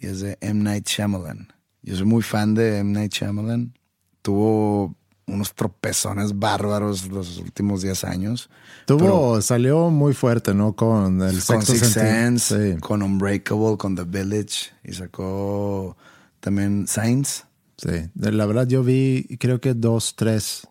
[0.00, 0.62] Y es de M.
[0.62, 1.52] Night Shyamalan.
[1.82, 2.92] Yo soy muy fan de M.
[2.92, 3.74] Night Shyamalan.
[4.22, 4.96] Tuvo
[5.28, 8.50] unos tropezones bárbaros los últimos 10 años.
[8.86, 10.74] Tuvo, salió muy fuerte, ¿no?
[10.74, 14.70] Con el con Six Sense, con Unbreakable, con The Village.
[14.82, 15.96] Y sacó
[16.40, 17.44] también Signs.
[17.76, 20.66] Sí, la verdad yo vi creo que dos, tres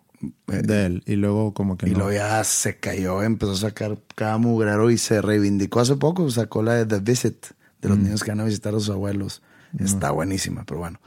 [0.48, 2.00] eh, de él y luego como que y no.
[2.00, 6.64] luego ya se cayó, empezó a sacar cada mugrero y se reivindicó hace poco, sacó
[6.64, 7.46] la de The Visit,
[7.82, 8.04] de los mm.
[8.04, 9.42] niños que van a visitar a sus abuelos.
[9.74, 9.86] Mm.
[9.86, 11.00] Está buenísima, pero bueno.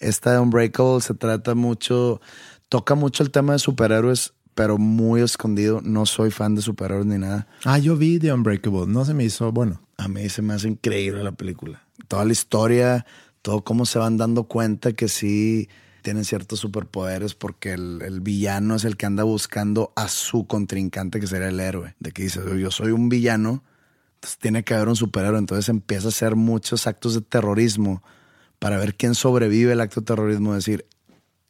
[0.00, 2.20] Esta de Unbreakable se trata mucho,
[2.68, 5.80] toca mucho el tema de superhéroes, pero muy escondido.
[5.82, 7.46] No soy fan de superhéroes ni nada.
[7.64, 9.80] Ah, yo vi The Unbreakable, no se me hizo bueno.
[9.96, 11.82] A mí se me hace increíble la película.
[12.06, 13.06] Toda la historia,
[13.42, 15.68] todo cómo se van dando cuenta que sí
[16.02, 21.26] tienen ciertos superpoderes porque el, villano es el que anda buscando a su contrincante que
[21.26, 21.94] sería el héroe.
[21.98, 23.62] De que dice, yo soy un villano,
[24.14, 25.38] entonces tiene que haber un superhéroe.
[25.38, 28.02] Entonces empieza a hacer muchos actos de terrorismo
[28.58, 30.54] para ver quién sobrevive el acto de terrorismo.
[30.54, 30.86] Decir,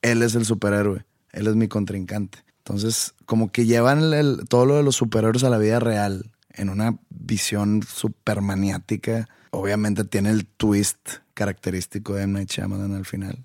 [0.03, 2.39] él es el superhéroe, él es mi contrincante.
[2.59, 4.11] Entonces, como que llevan
[4.49, 9.29] todo lo de los superhéroes a la vida real en una visión super maniática.
[9.51, 10.99] Obviamente tiene el twist
[11.33, 12.35] característico de M.
[12.35, 13.43] Night Shyamalan al final,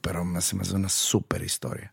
[0.00, 1.92] pero me, me hace una super historia.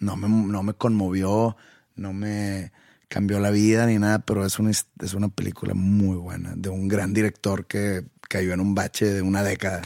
[0.00, 1.56] No me, no me conmovió,
[1.94, 2.72] no me
[3.08, 6.88] cambió la vida ni nada, pero es una, es una película muy buena de un
[6.88, 9.82] gran director que cayó en un bache de una década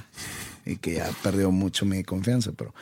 [0.64, 2.52] y que ya perdió mucho mi confianza.
[2.52, 2.74] Pero...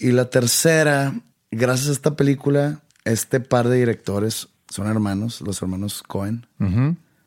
[0.00, 1.20] Y la tercera,
[1.50, 6.46] gracias a esta película, este par de directores son hermanos, los hermanos Cohen.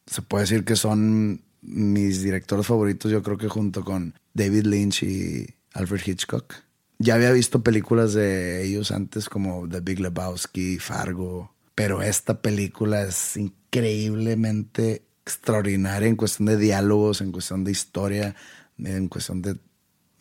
[0.05, 5.03] Se puede decir que son mis directores favoritos, yo creo que junto con David Lynch
[5.03, 6.53] y Alfred Hitchcock.
[6.97, 13.01] Ya había visto películas de ellos antes como The Big Lebowski, Fargo, pero esta película
[13.01, 18.33] es increíblemente extraordinaria en cuestión de diálogos, en cuestión de historia,
[18.77, 19.57] en cuestión de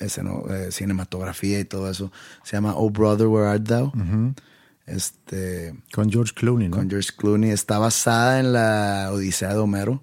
[0.01, 2.11] eh, cinematografía y todo eso.
[2.43, 3.93] Se llama Oh Brother, Where Art Thou?
[4.87, 6.77] Este, con George Clooney, ¿no?
[6.79, 7.51] Con George Clooney.
[7.51, 10.03] Está basada en la Odisea de Homero,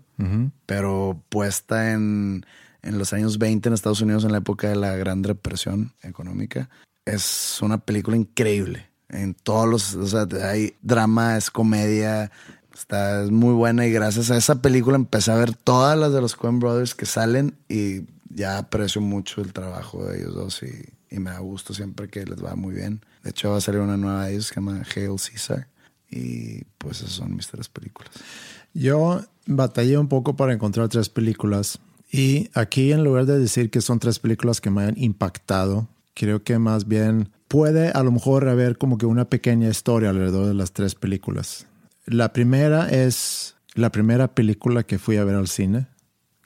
[0.66, 2.46] pero puesta en,
[2.82, 6.70] en los años 20 en Estados Unidos, en la época de la Gran Depresión económica.
[7.06, 8.88] Es una película increíble.
[9.10, 12.30] En todos los, o sea, hay drama, es comedia,
[12.74, 16.22] está es muy buena y gracias a esa película empecé a ver todas las de
[16.22, 18.02] los Coen Brothers que salen y
[18.38, 22.24] ya aprecio mucho el trabajo de ellos dos y, y me da gusto siempre que
[22.24, 23.02] les va muy bien.
[23.24, 25.68] De hecho, va a salir una nueva de ellos que se llama Hail Caesar.
[26.10, 28.12] Y pues esas son mis tres películas.
[28.74, 31.80] Yo batallé un poco para encontrar tres películas.
[32.12, 36.44] Y aquí, en lugar de decir que son tres películas que me han impactado, creo
[36.44, 40.54] que más bien puede a lo mejor haber como que una pequeña historia alrededor de
[40.54, 41.66] las tres películas.
[42.06, 45.88] La primera es la primera película que fui a ver al cine,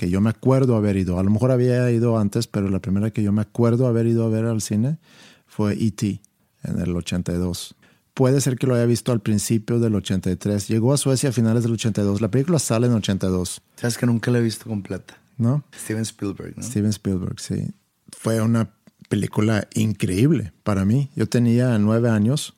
[0.02, 1.20] que yo me acuerdo haber ido.
[1.20, 4.26] A lo mejor había ido antes, pero la primera que yo me acuerdo haber ido
[4.26, 4.98] a ver al cine
[5.46, 6.20] fue E.T
[6.64, 7.76] en el 82.
[8.16, 10.68] Puede ser que lo haya visto al principio del 83.
[10.70, 12.20] Llegó a Suecia a finales del 82.
[12.20, 13.62] La película sale en 82.
[13.76, 15.22] Sabes que nunca la he visto completa.
[15.38, 15.64] ¿No?
[15.72, 16.64] Steven Spielberg, ¿no?
[16.64, 17.68] Steven Spielberg, sí.
[18.12, 18.72] Fue una
[19.08, 21.12] película increíble para mí.
[21.16, 22.56] Yo tenía nueve años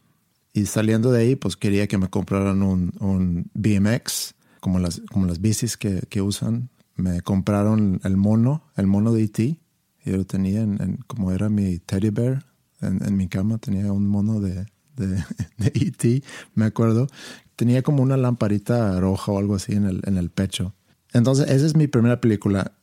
[0.53, 5.25] y saliendo de ahí, pues quería que me compraran un, un BMX, como las, como
[5.25, 6.69] las bicis que, que, usan.
[6.95, 9.59] Me compraron el mono, el mono de E.T.
[10.05, 12.45] Yo lo tenía en, como era mi teddy bear
[12.81, 14.65] en, mi cama, tenía un mono de,
[14.95, 15.23] de,
[15.59, 16.23] E.T.,
[16.55, 17.07] me acuerdo.
[17.55, 20.73] Tenía como una lamparita roja o algo así en el, en el pecho.
[21.13, 22.73] Entonces, esa es mi primera película.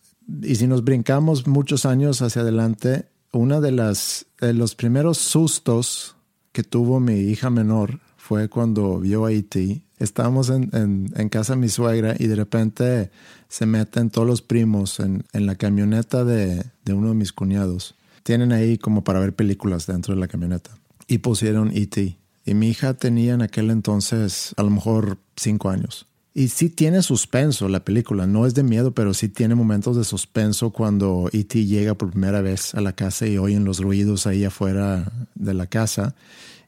[0.43, 6.17] Y si nos brincamos muchos años hacia adelante, una de las de los primeros sustos
[6.53, 9.83] que tuvo mi hija menor fue cuando vio a E.T.
[10.01, 10.71] Estábamos en,
[11.15, 13.11] en, casa de mi suegra y de repente
[13.49, 17.95] se meten todos los primos en, en la camioneta de, de, uno de mis cuñados
[18.23, 20.71] tienen ahí como para ver películas dentro de la camioneta.
[21.07, 22.17] Y pusieron E.T.
[22.45, 26.07] Y mi hija tenía en aquel entonces a lo mejor cinco años.
[26.33, 30.05] Y sí tiene suspenso la película, no es de miedo, pero sí tiene momentos de
[30.05, 31.67] suspenso cuando E.T.
[31.67, 35.67] llega por primera vez a la casa y oyen los ruidos ahí afuera de la
[35.67, 36.15] casa.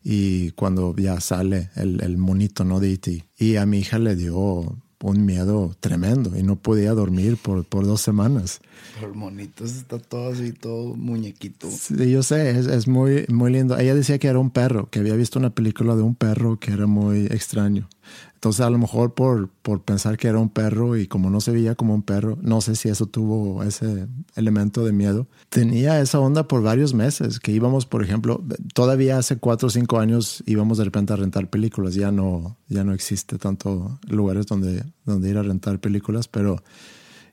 [0.04, 2.80] Y cuando ya sale el, el monito, ¿no?
[2.80, 3.24] De E.T.
[3.38, 7.86] Y a mi hija le dio un miedo tremendo y no podía dormir por, por
[7.86, 8.60] dos semanas.
[9.00, 11.68] Por monitos está todo así, todo muñequito.
[11.70, 13.76] Sí, yo sé, es, es, muy, muy lindo.
[13.78, 16.72] Ella decía que era un perro, que había visto una película de un perro que
[16.72, 17.88] era muy extraño.
[18.34, 21.52] Entonces, a lo mejor por, por pensar que era un perro y como no se
[21.52, 25.28] veía como un perro, no sé si eso tuvo ese elemento de miedo.
[25.48, 28.42] Tenía esa onda por varios meses, que íbamos, por ejemplo,
[28.74, 31.94] todavía hace cuatro o cinco años íbamos de repente a rentar películas.
[31.94, 36.62] Ya no, ya no existe tanto lugares donde, donde ir a rentar películas, pero...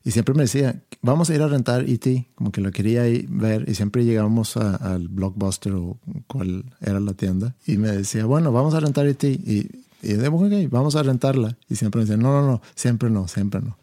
[0.02, 3.68] Y siempre me decía, vamos a ir a rentar E.T., como que lo quería ver,
[3.68, 8.74] y siempre llegábamos al Blockbuster o cuál era la tienda, y me decía, bueno, vamos
[8.76, 11.58] a rentar E.T., y y yo, ok, vamos a rentarla.
[11.70, 13.78] Y siempre me decían, no, no, no, siempre no, siempre no.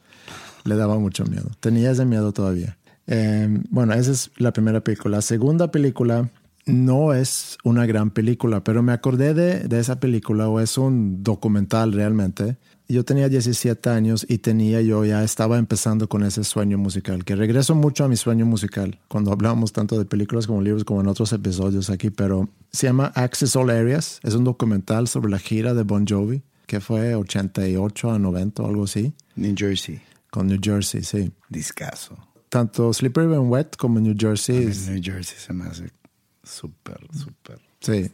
[0.65, 1.51] Le daba mucho miedo.
[1.61, 2.79] Tenía ese miedo todavía.
[3.07, 5.19] Eh, bueno, esa es la primera película.
[5.19, 6.29] La segunda película
[6.65, 11.23] no es una gran película, pero me acordé de, de esa película, o es un
[11.23, 12.57] documental realmente.
[12.89, 17.35] Yo tenía 17 años y tenía yo ya estaba empezando con ese sueño musical, que
[17.35, 21.09] regreso mucho a mi sueño musical cuando hablamos tanto de películas como libros como en
[21.09, 25.75] otros episodios aquí, pero se llama Access All Areas, es un documental sobre la gira
[25.75, 29.13] de Bon Jovi, que fue 88 a 90 o algo así.
[29.35, 30.01] New Jersey.
[30.31, 31.33] Con New Jersey, sí.
[31.49, 32.17] Discaso.
[32.49, 34.67] Tanto Slippery When Wet como New Jersey.
[34.89, 35.91] New Jersey se me hace
[36.45, 38.11] súper, súper sí.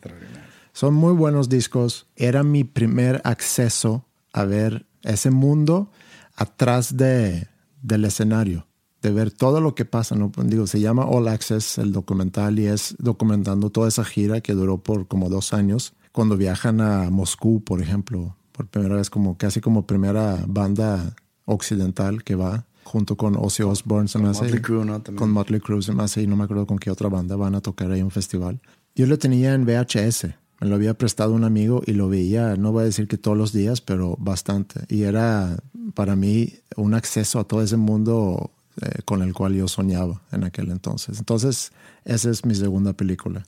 [0.73, 2.07] Son muy buenos discos.
[2.17, 5.91] Era mi primer acceso a ver ese mundo
[6.37, 7.49] atrás de,
[7.83, 8.67] del escenario,
[9.01, 10.15] de ver todo lo que pasa.
[10.15, 10.33] ¿no?
[10.45, 14.79] Digo, se llama All Access el documental y es documentando toda esa gira que duró
[14.79, 15.95] por como dos años.
[16.13, 21.15] Cuando viajan a Moscú, por ejemplo, por primera vez, como casi como primera banda
[21.45, 24.43] occidental que va, junto con Ozzy Osbourne, se Con me hace.
[24.43, 25.01] Motley Crue, ¿no?
[25.01, 25.19] También.
[25.19, 27.55] Con Motley Crue, se me hace, y no me acuerdo con qué otra banda van
[27.55, 28.61] a tocar ahí un festival.
[28.95, 30.27] Yo lo tenía en VHS.
[30.63, 33.37] Me lo había prestado un amigo y lo veía, no voy a decir que todos
[33.37, 34.83] los días, pero bastante.
[34.89, 35.57] Y era
[35.95, 40.45] para mí un acceso a todo ese mundo eh, con el cual yo soñaba en
[40.45, 41.19] aquel entonces.
[41.19, 41.73] Entonces,
[42.05, 43.45] esa es mi segunda película.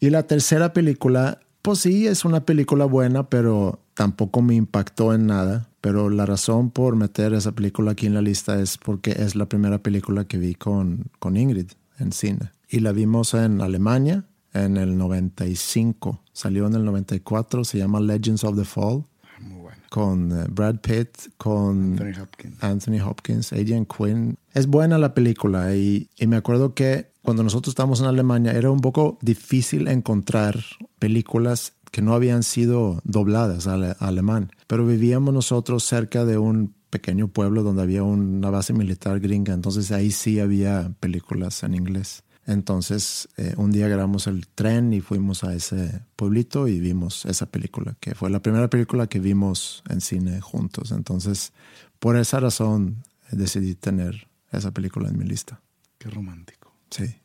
[0.00, 5.28] Y la tercera película, pues sí, es una película buena, pero tampoco me impactó en
[5.28, 5.68] nada.
[5.80, 9.46] Pero la razón por meter esa película aquí en la lista es porque es la
[9.46, 11.68] primera película que vi con, con Ingrid
[12.00, 12.50] en cine.
[12.68, 14.24] Y la vimos en Alemania
[14.64, 16.22] en el 95.
[16.32, 19.04] Salió en el 94, se llama Legends of the Fall.
[19.40, 19.78] Muy bueno.
[19.90, 22.64] Con eh, Brad Pitt, con Anthony Hopkins.
[22.64, 24.36] Anthony Hopkins, Adrian Quinn.
[24.54, 28.70] Es buena la película y, y me acuerdo que cuando nosotros estábamos en Alemania era
[28.70, 30.58] un poco difícil encontrar
[30.98, 37.28] películas que no habían sido dobladas al alemán, pero vivíamos nosotros cerca de un pequeño
[37.28, 42.22] pueblo donde había una base militar gringa, entonces ahí sí había películas en inglés.
[42.46, 47.46] Entonces, eh, un día agarramos el tren y fuimos a ese pueblito y vimos esa
[47.46, 50.92] película, que fue la primera película que vimos en cine juntos.
[50.92, 51.52] Entonces,
[51.98, 55.60] por esa razón decidí tener esa película en mi lista.
[55.98, 56.72] Qué romántico.
[56.90, 57.16] Sí.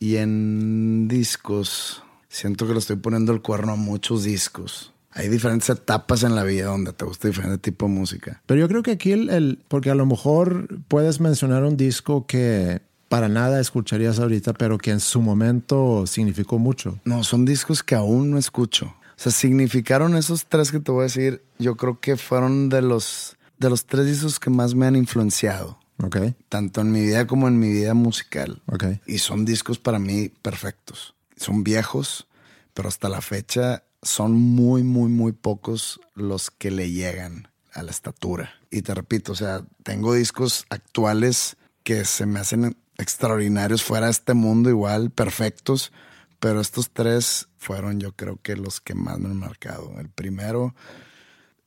[0.00, 4.92] Y en discos, siento que le estoy poniendo el cuerno a muchos discos.
[5.12, 8.42] Hay diferentes etapas en la vida donde te gusta diferente tipo de música.
[8.46, 12.26] Pero yo creo que aquí el, el, porque a lo mejor puedes mencionar un disco
[12.26, 12.80] que
[13.10, 17.00] para nada escucharías ahorita, pero que en su momento significó mucho.
[17.04, 18.86] No, son discos que aún no escucho.
[18.86, 21.42] O sea, significaron esos tres que te voy a decir.
[21.58, 25.80] Yo creo que fueron de los, de los tres discos que más me han influenciado.
[26.00, 28.62] Ok, Tanto en mi vida como en mi vida musical.
[28.66, 28.84] ok.
[29.06, 31.16] Y son discos para mí perfectos.
[31.36, 32.28] Son viejos,
[32.74, 37.90] pero hasta la fecha son muy, muy, muy pocos los que le llegan a la
[37.90, 38.52] estatura.
[38.70, 44.12] Y te repito, o sea, tengo discos actuales que se me hacen extraordinarios fuera de
[44.12, 45.92] este mundo igual, perfectos,
[46.38, 49.92] pero estos tres fueron yo creo que los que más me han marcado.
[49.98, 50.74] El primero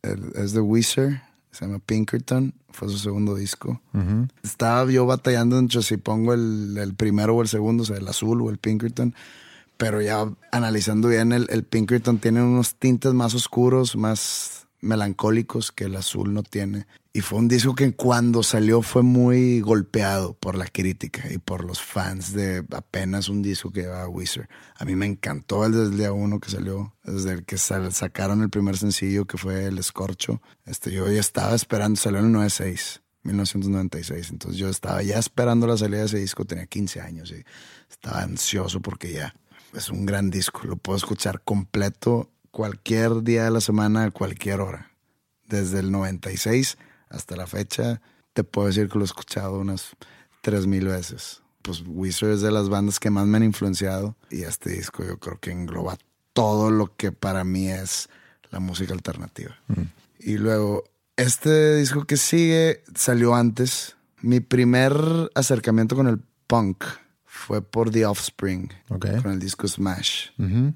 [0.02, 1.22] el- es de Weezer,
[1.52, 3.82] se llama Pinkerton, fue su segundo disco.
[4.44, 8.08] Estaba yo batallando entre si pongo el, el primero o el segundo, o sea, el
[8.08, 9.14] azul o el Pinkerton,
[9.78, 15.86] pero ya analizando bien, el, el Pinkerton tiene unos tintes más oscuros, más melancólicos que
[15.86, 16.88] el azul no tiene.
[17.16, 21.64] Y fue un disco que cuando salió fue muy golpeado por la crítica y por
[21.64, 24.50] los fans de apenas un disco que llevaba Weezer.
[24.76, 28.42] A mí me encantó el desde el día uno que salió, desde el que sacaron
[28.42, 30.42] el primer sencillo que fue El Escorcho.
[30.66, 33.02] Este, yo ya estaba esperando, salió en el 96.
[33.26, 37.46] 1996, entonces yo estaba ya esperando la salida de ese disco, tenía 15 años y
[37.90, 39.34] estaba ansioso porque ya
[39.74, 44.60] es un gran disco, lo puedo escuchar completo cualquier día de la semana, a cualquier
[44.60, 44.92] hora.
[45.48, 46.78] Desde el 96
[47.14, 48.02] hasta la fecha,
[48.34, 49.96] te puedo decir que lo he escuchado unas
[50.42, 51.42] 3000 veces.
[51.62, 55.18] Pues Weezer es de las bandas que más me han influenciado y este disco yo
[55.18, 55.98] creo que engloba
[56.34, 58.10] todo lo que para mí es
[58.52, 59.56] la música alternativa.
[60.20, 60.84] Y luego,
[61.16, 63.96] este disco que sigue salió antes.
[64.22, 64.94] Mi primer
[65.36, 66.84] acercamiento con el punk
[67.44, 70.30] fue por The Offspring, con el disco Smash.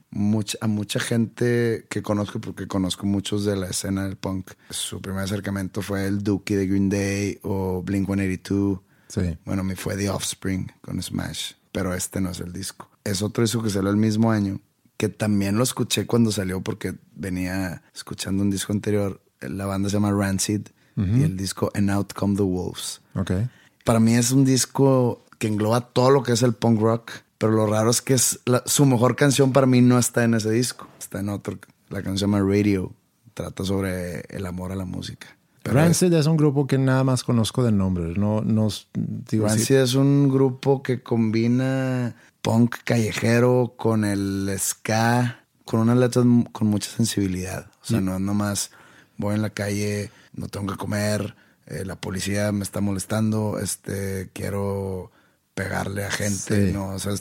[0.09, 5.01] mucha, a mucha gente que conozco, porque conozco muchos de la escena del punk, su
[5.01, 8.81] primer acercamiento fue el Dookie de Green Day o Blink 182.
[9.07, 9.37] Sí.
[9.45, 12.89] Bueno, me fue The Offspring con Smash, pero este no es el disco.
[13.05, 14.59] Es otro disco que salió el mismo año,
[14.97, 19.21] que también lo escuché cuando salió porque venía escuchando un disco anterior.
[19.39, 23.01] La banda se llama Rancid y el disco And Out Come the Wolves.
[23.13, 23.47] Okay.
[23.85, 27.51] Para mí es un disco que engloba todo lo que es el punk rock, pero
[27.51, 30.87] lo raro es que es su mejor canción para mí no está en ese disco,
[30.99, 31.57] está en otro.
[31.89, 32.93] La canción se llama Radio,
[33.33, 35.27] trata sobre el amor a la música.
[35.63, 38.13] Rancid es, un grupo que nada más conozco de nombre.
[38.15, 45.81] No, no, digo Rancid es un grupo que combina punk callejero con el ska, con
[45.81, 47.69] unas letras con mucha sensibilidad.
[47.81, 48.71] O sea, no es nomás
[49.17, 51.35] voy en la calle, no tengo que comer,
[51.65, 55.11] eh, la policía me está molestando, este, quiero
[55.57, 56.89] pegarle a gente, ¿no?
[56.89, 57.13] O sea,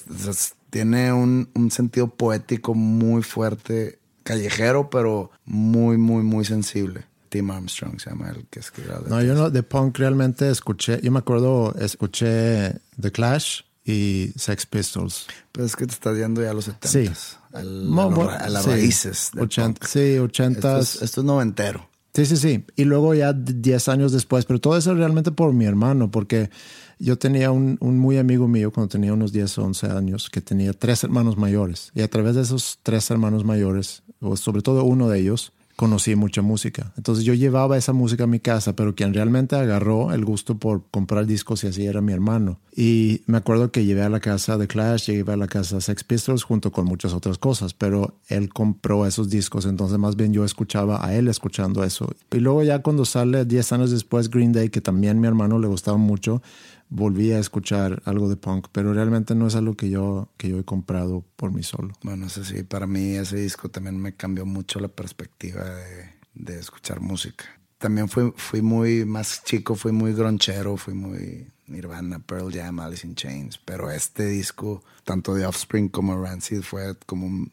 [0.68, 7.06] tiene un, un, sentido poético muy fuerte, callejero, pero muy, muy, muy sensible.
[7.30, 9.02] Tim Armstrong se llama el que escribió.
[9.08, 14.66] No, yo no, de punk realmente escuché, yo me acuerdo, escuché The Clash y Sex
[14.66, 15.26] Pistols.
[15.52, 17.10] Pero es que te estás yendo ya a los 70 sí.
[17.54, 19.30] a, las raíces.
[19.32, 21.88] Sí, 80 esto, esto es noventero.
[22.12, 22.64] Sí, sí, sí.
[22.76, 26.50] Y luego ya 10 años después, pero todo eso realmente por mi hermano, porque
[26.98, 30.40] yo tenía un, un, muy amigo mío cuando tenía unos 10 o 11 años que
[30.40, 31.90] tenía tres hermanos mayores.
[31.94, 36.16] Y a través de esos tres hermanos mayores, o sobre todo uno de ellos, conocí
[36.16, 36.92] mucha música.
[36.96, 40.84] Entonces yo llevaba esa música a mi casa, pero quien realmente agarró el gusto por
[40.90, 42.58] comprar discos y así era mi hermano.
[42.74, 46.02] Y me acuerdo que llevé a la casa de Clash, llevé a la casa Sex
[46.02, 50.44] Pistols junto con muchas otras cosas, pero él compró esos discos, entonces más bien yo
[50.44, 52.10] escuchaba a él escuchando eso.
[52.32, 55.68] Y luego ya cuando sale 10 años después Green Day, que también mi hermano le
[55.68, 56.42] gustaba mucho,
[56.88, 60.58] volví a escuchar algo de punk, pero realmente no es algo que yo, que yo
[60.58, 61.94] he comprado por mí solo.
[62.02, 66.58] Bueno, eso sí, para mí ese disco también me cambió mucho la perspectiva de, de
[66.58, 67.44] escuchar música.
[67.78, 73.06] También fui, fui muy más chico, fui muy gronchero, fui muy Nirvana, Pearl Jam, Alice
[73.06, 77.52] in Chains, pero este disco, tanto de Offspring como Rancid, fue como un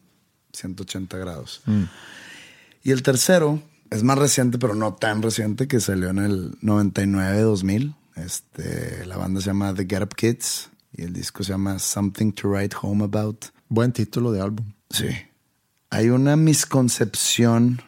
[0.52, 1.62] 180 grados.
[1.66, 1.84] Mm.
[2.84, 3.60] Y el tercero
[3.90, 9.40] es más reciente, pero no tan reciente, que salió en el 99-2000 este, la banda
[9.40, 13.04] se llama The Get Up Kids y el disco se llama Something to Write Home
[13.04, 13.46] About.
[13.68, 14.72] Buen título de álbum.
[14.90, 15.08] Sí.
[15.90, 17.80] Hay una misconcepción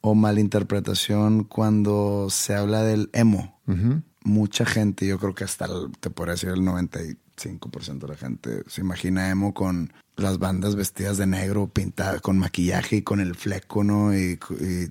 [0.00, 3.60] o malinterpretación cuando se habla del emo.
[4.24, 5.66] Mucha gente, yo creo que hasta
[6.00, 11.16] te podría decir el 95% de la gente se imagina emo con las bandas vestidas
[11.16, 14.16] de negro, pintadas con maquillaje y con el fleco, ¿no?
[14.16, 14.38] Y,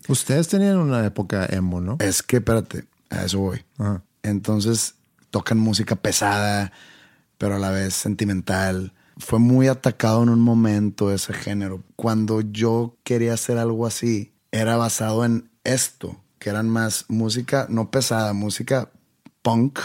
[0.07, 1.97] Ustedes tenían una época emo, ¿no?
[1.99, 3.63] Es que, espérate, a eso voy.
[4.23, 4.95] Entonces
[5.29, 6.71] tocan música pesada,
[7.37, 8.93] pero a la vez sentimental.
[9.17, 11.83] Fue muy atacado en un momento ese género.
[11.95, 17.91] Cuando yo quería hacer algo así, era basado en esto, que eran más música, no
[17.91, 18.89] pesada, música
[19.41, 19.79] punk,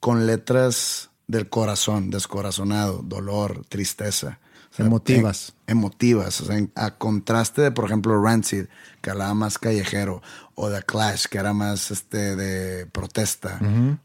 [0.00, 4.38] con letras del corazón, descorazonado, dolor, tristeza.
[4.78, 5.54] Emotivas.
[5.66, 6.40] emotivas.
[6.40, 8.66] O sea, a contraste de, por ejemplo, Rancid,
[9.00, 10.22] que hablaba más callejero,
[10.54, 13.60] o The Clash, que era más este de protesta,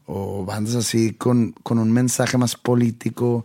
[0.06, 3.44] o bandas así con, con un mensaje más político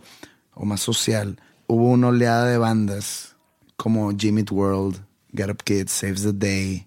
[0.54, 1.40] o más social.
[1.66, 3.36] Hubo una oleada de bandas
[3.76, 5.04] como Jimmy World,
[5.34, 6.86] Get Up Kids, Saves the Day,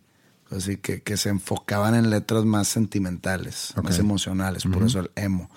[0.52, 5.50] así que, que se enfocaban en letras más sentimentales, más emocionales, por eso el emo.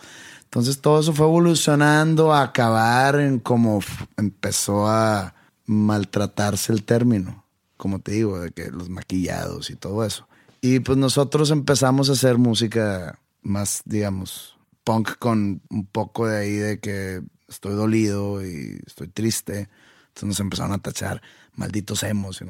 [0.52, 3.80] Entonces todo eso fue evolucionando a acabar en como
[4.18, 5.34] empezó a
[5.64, 7.46] maltratarse el término,
[7.78, 10.28] como te digo, de que los maquillados y todo eso.
[10.60, 16.52] Y pues nosotros empezamos a hacer música más, digamos, punk con un poco de ahí
[16.52, 19.70] de que estoy dolido y estoy triste.
[20.08, 21.22] Entonces nos empezaron a tachar
[21.54, 22.42] malditos emos.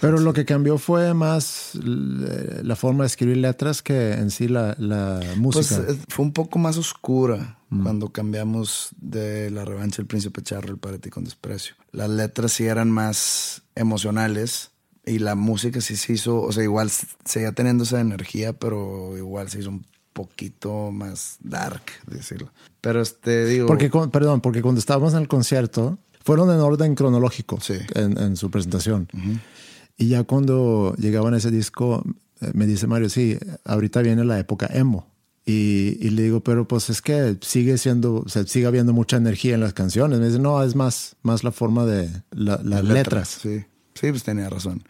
[0.00, 4.74] Pero lo que cambió fue más la forma de escribir letras que en sí la,
[4.78, 5.82] la música.
[5.84, 7.82] Pues fue un poco más oscura mm.
[7.82, 11.74] cuando cambiamos de La revancha del príncipe Charro, el para con desprecio.
[11.92, 14.70] Las letras sí eran más emocionales
[15.04, 16.90] y la música sí se hizo, o sea, igual
[17.24, 22.50] seguía teniendo esa energía, pero igual se hizo un poquito más dark, decirlo.
[22.80, 23.66] Pero este, digo...
[23.66, 27.58] Porque, perdón, porque cuando estábamos en el concierto, fueron en orden cronológico
[27.94, 29.08] en, su presentación.
[29.96, 32.02] Y ya cuando llegaban a ese disco,
[32.40, 35.06] eh, me dice Mario, sí, ahorita viene la época emo.
[35.46, 39.16] Y, y, le digo, pero pues es que sigue siendo, o sea, sigue habiendo mucha
[39.16, 40.18] energía en las canciones.
[40.18, 43.38] Me dice, no, es más, más la forma de las letras.
[43.40, 43.64] Sí.
[43.94, 44.82] Sí, pues tenía razón.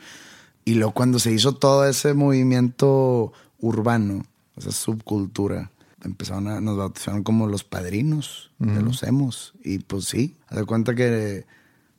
[0.64, 4.24] Y luego cuando se hizo todo ese movimiento urbano,
[4.56, 5.70] esa subcultura,
[6.06, 9.54] empezaron a, nos bautizaron como los padrinos de los emos.
[9.62, 11.44] Y pues sí, haz de cuenta que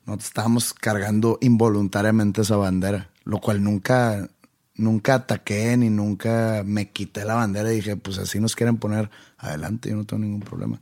[0.06, 4.30] nosotros estábamos cargando involuntariamente esa bandera, lo cual nunca,
[4.76, 9.10] nunca ataqué ni nunca me quité la bandera y dije, pues así nos quieren poner
[9.38, 10.82] adelante, yo no tengo ningún problema.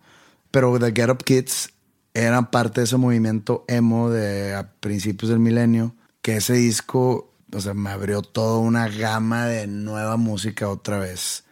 [0.52, 1.74] Pero The Get Up Kids
[2.14, 7.60] eran parte de ese movimiento emo de a principios del milenio, que ese disco, o
[7.60, 11.45] sea, me abrió toda una gama de nueva música otra vez,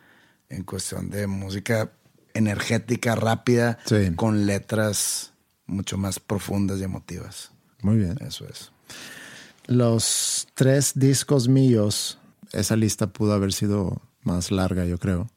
[0.49, 1.91] en cuestión de música
[2.33, 4.13] energética, rápida, Sí.
[4.15, 5.33] con letras
[5.65, 7.51] mucho más profundas y emotivas.
[7.81, 8.17] Muy bien.
[8.21, 8.71] Eso es.
[9.65, 12.17] Los tres discos míos,
[12.51, 15.29] esa lista pudo haber sido más larga, yo creo.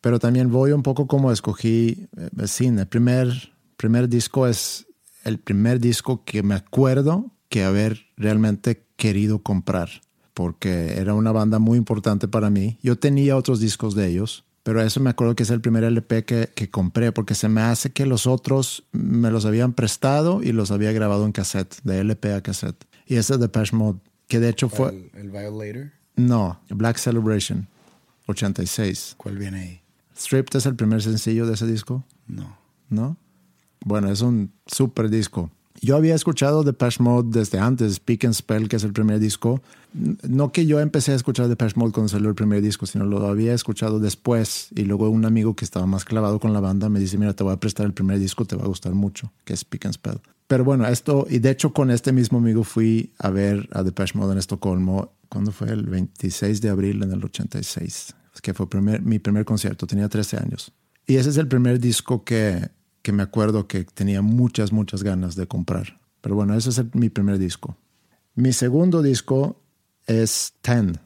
[0.00, 2.78] Pero también voy un poco como escogí eh, sin.
[2.78, 4.86] El primer, primer disco es
[5.24, 9.88] el primer disco que me acuerdo que haber realmente querido comprar,
[10.34, 12.78] porque era una banda muy importante para mí.
[12.82, 16.24] Yo tenía otros discos de ellos, pero eso me acuerdo que es el primer LP
[16.24, 20.52] que, que compré, porque se me hace que los otros me los habían prestado y
[20.52, 22.84] los había grabado en cassette, de LP a cassette.
[23.06, 24.88] Y ese de Depeche Mode, que de hecho fue...
[24.88, 25.92] ¿El, el Violator?
[26.16, 27.68] No, Black Celebration,
[28.26, 29.14] 86.
[29.18, 29.80] ¿Cuál viene ahí?
[30.16, 32.56] Stripped es el primer sencillo de ese disco, No.
[32.88, 33.16] ¿no?
[33.84, 35.50] Bueno, es un super disco.
[35.82, 39.60] Yo había escuchado Depeche Mode desde antes, Speak and Spell, que es el primer disco.
[39.94, 43.24] No que yo empecé a escuchar Depeche Mode cuando salió el primer disco, sino lo
[43.28, 44.68] había escuchado después.
[44.74, 47.44] Y luego un amigo que estaba más clavado con la banda me dice, mira, te
[47.44, 49.94] voy a prestar el primer disco, te va a gustar mucho, que es Speak and
[49.94, 50.20] Spell.
[50.48, 54.18] Pero bueno, esto, y de hecho con este mismo amigo fui a ver a Depeche
[54.18, 55.68] Mode en Estocolmo, ¿cuándo fue?
[55.70, 60.38] El 26 de abril en el 86, que fue primer, mi primer concierto, tenía 13
[60.38, 60.72] años.
[61.06, 62.68] Y ese es el primer disco que,
[63.02, 66.00] que me acuerdo que tenía muchas, muchas ganas de comprar.
[66.20, 67.76] Pero bueno, ese es el- mi primer disco.
[68.34, 69.60] Mi segundo disco
[70.06, 70.98] es Ten,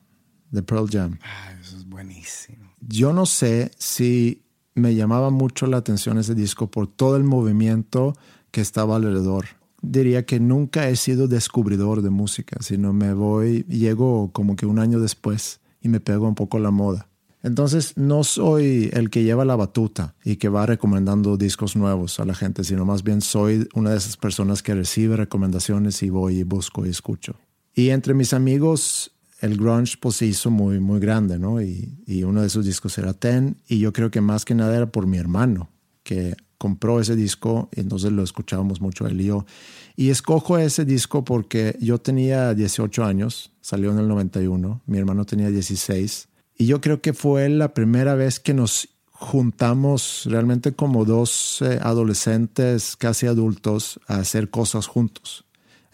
[0.50, 1.18] de Pearl Jam.
[1.22, 2.72] Ah, eso es buenísimo.
[2.80, 4.42] Yo no sé si
[4.74, 8.16] me llamaba mucho la atención ese disco por todo el movimiento
[8.50, 9.46] que estaba alrededor.
[9.82, 14.78] Diría que nunca he sido descubridor de música, sino me voy, llego como que un
[14.78, 17.08] año después y me pego un poco la moda.
[17.42, 22.24] Entonces no soy el que lleva la batuta y que va recomendando discos nuevos a
[22.24, 26.38] la gente, sino más bien soy una de esas personas que recibe recomendaciones y voy
[26.38, 27.36] y busco y escucho.
[27.78, 31.62] Y entre mis amigos, el grunge pues se hizo muy, muy grande, ¿no?
[31.62, 34.76] Y, y uno de esos discos era Ten, y yo creo que más que nada
[34.76, 35.70] era por mi hermano,
[36.02, 39.46] que compró ese disco y entonces lo escuchábamos mucho él y yo.
[39.94, 45.24] Y escojo ese disco porque yo tenía 18 años, salió en el 91, mi hermano
[45.24, 46.26] tenía 16,
[46.58, 51.78] y yo creo que fue la primera vez que nos juntamos realmente como dos eh,
[51.80, 55.44] adolescentes casi adultos a hacer cosas juntos.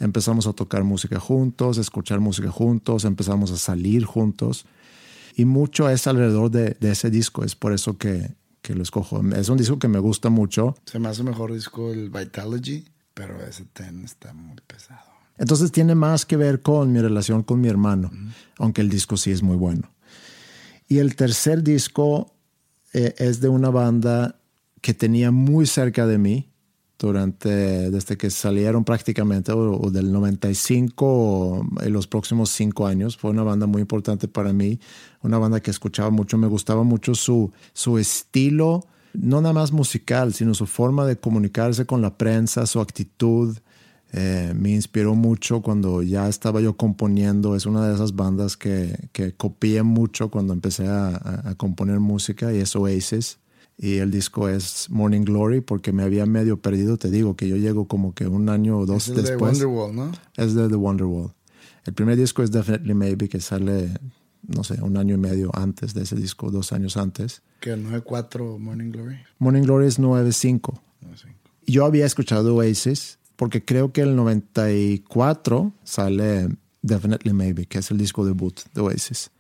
[0.04, 4.66] Empezamos a tocar música juntos, a escuchar música juntos, empezamos a salir juntos.
[5.34, 9.22] Y mucho es alrededor de, de ese disco, es por eso que, que lo escojo.
[9.34, 10.76] Es un disco que me gusta mucho.
[10.84, 12.84] Se me hace mejor disco el Vitalogy,
[13.14, 15.00] pero ese ten está muy pesado.
[15.38, 18.10] Entonces tiene más que ver con mi relación con mi hermano,
[18.58, 19.90] aunque el disco sí es muy bueno.
[20.86, 22.34] Y el tercer disco
[22.92, 24.36] eh, es de una banda
[24.82, 26.53] que tenía muy cerca de mí
[26.98, 27.48] durante,
[27.90, 33.16] desde que salieron prácticamente, o, o del 95 o en los próximos cinco años.
[33.16, 34.78] Fue una banda muy importante para mí,
[35.22, 40.34] una banda que escuchaba mucho, me gustaba mucho su, su estilo, no nada más musical,
[40.34, 43.56] sino su forma de comunicarse con la prensa, su actitud.
[44.16, 47.56] Eh, me inspiró mucho cuando ya estaba yo componiendo.
[47.56, 52.52] Es una de esas bandas que, que copié mucho cuando empecé a- a componer música
[52.52, 53.38] y es Oasis.
[53.76, 56.96] Y el disco es Morning Glory porque me había medio perdido.
[56.96, 59.52] Te digo que yo llego como que un año o dos Es el de después.
[59.52, 60.12] Wonderwall, ¿no?
[60.36, 61.32] Es de The Wonderwall.
[61.84, 63.98] El primer disco es Definitely Maybe que sale,
[64.46, 67.42] no sé, un año y medio antes de ese disco, dos años antes.
[67.60, 69.16] Que 9-4 Morning Glory.
[69.38, 70.80] Morning Glory es 9.5.
[71.02, 71.28] No sé.
[71.66, 76.48] Yo había escuchado Oasis porque creo que el 94 sale
[76.82, 79.30] Definitely Maybe, que es el disco debut de Oasis.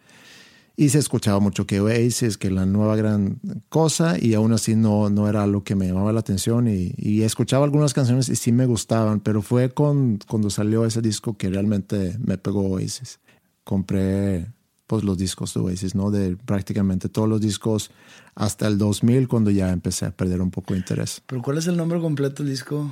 [0.76, 5.08] Y se escuchaba mucho que Oasis, que la nueva gran cosa, y aún así no,
[5.08, 6.66] no era lo que me llamaba la atención.
[6.66, 11.00] Y, y escuchaba algunas canciones y sí me gustaban, pero fue con, cuando salió ese
[11.00, 13.20] disco que realmente me pegó Oasis.
[13.62, 14.48] Compré
[14.86, 16.10] pues los discos de Oasis, ¿no?
[16.10, 17.90] De prácticamente todos los discos
[18.34, 21.22] hasta el 2000, cuando ya empecé a perder un poco de interés.
[21.26, 22.90] ¿Pero cuál es el nombre completo del disco?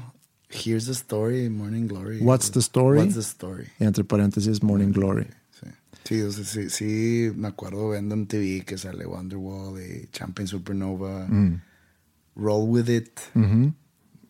[0.51, 2.21] Here's the Story, Morning Glory.
[2.21, 2.99] What's the Story?
[2.99, 3.67] What's the Story.
[3.79, 5.27] Entre paréntesis, Morning Glory.
[6.05, 10.49] Sí, o sea, sí, sí, me acuerdo viendo en TV que sale Wonderwall y Champagne
[10.49, 11.27] Supernova.
[11.29, 11.61] Mm.
[12.37, 13.21] Roll With It.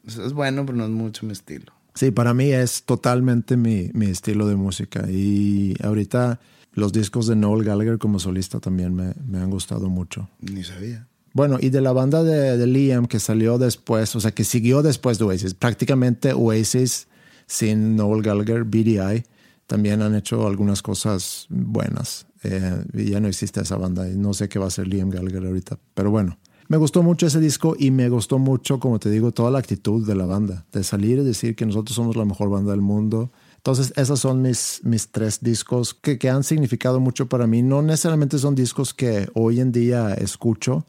[0.07, 1.73] Es bueno, pero no es mucho mi estilo.
[1.95, 5.09] Sí, para mí es totalmente mi, mi estilo de música.
[5.09, 6.41] Y ahorita
[6.73, 10.29] los discos de Noel Gallagher como solista también me, me han gustado mucho.
[10.41, 11.07] Ni sabía.
[11.35, 14.83] Bueno, y de la banda de, de, Liam que salió después, o sea, que siguió
[14.83, 17.09] después de Oasis, prácticamente Oasis
[17.47, 19.25] sin Noel Gallagher, BDI,
[19.67, 22.27] también han hecho algunas cosas buenas.
[22.45, 25.11] Eh, y ya no existe esa banda y no sé qué va a ser Liam
[25.11, 26.39] Gallagher ahorita, pero bueno.
[26.69, 30.07] Me gustó mucho ese disco y me gustó mucho, como te digo, toda la actitud
[30.07, 33.31] de la banda, de salir y decir que nosotros somos la mejor banda del mundo.
[33.57, 37.63] Entonces, esos son mis, mis tres discos que, que han significado mucho para mí.
[37.63, 40.87] No necesariamente son discos que hoy en día escucho,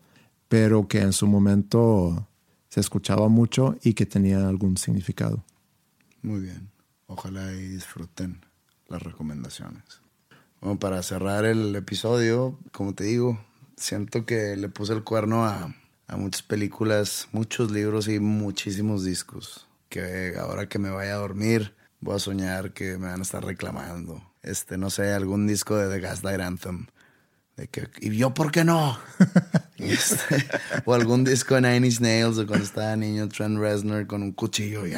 [0.48, 2.30] pero que en su momento
[2.70, 5.44] se escuchaba mucho y que tenía algún significado.
[6.22, 6.70] Muy bien.
[7.08, 8.40] Ojalá y disfruten
[8.94, 9.84] las recomendaciones.
[10.62, 13.44] Bueno, para cerrar el episodio, como te digo,
[13.76, 15.76] siento que le puse el cuerno a,
[16.08, 19.68] a muchas películas, muchos libros y muchísimos discos.
[19.90, 23.44] Que ahora que me vaya a dormir, voy a soñar que me van a estar
[23.44, 24.24] reclamando.
[24.42, 26.88] Este, no sé, algún disco de The Gaslight Anthem.
[27.56, 28.98] De que, ¿Y yo por qué no?
[29.78, 30.46] este,
[30.86, 34.88] o algún disco de Nine Inch Nails cuando estaba niño, Trent Reznor con un cuchillo.
[34.88, 34.96] Y,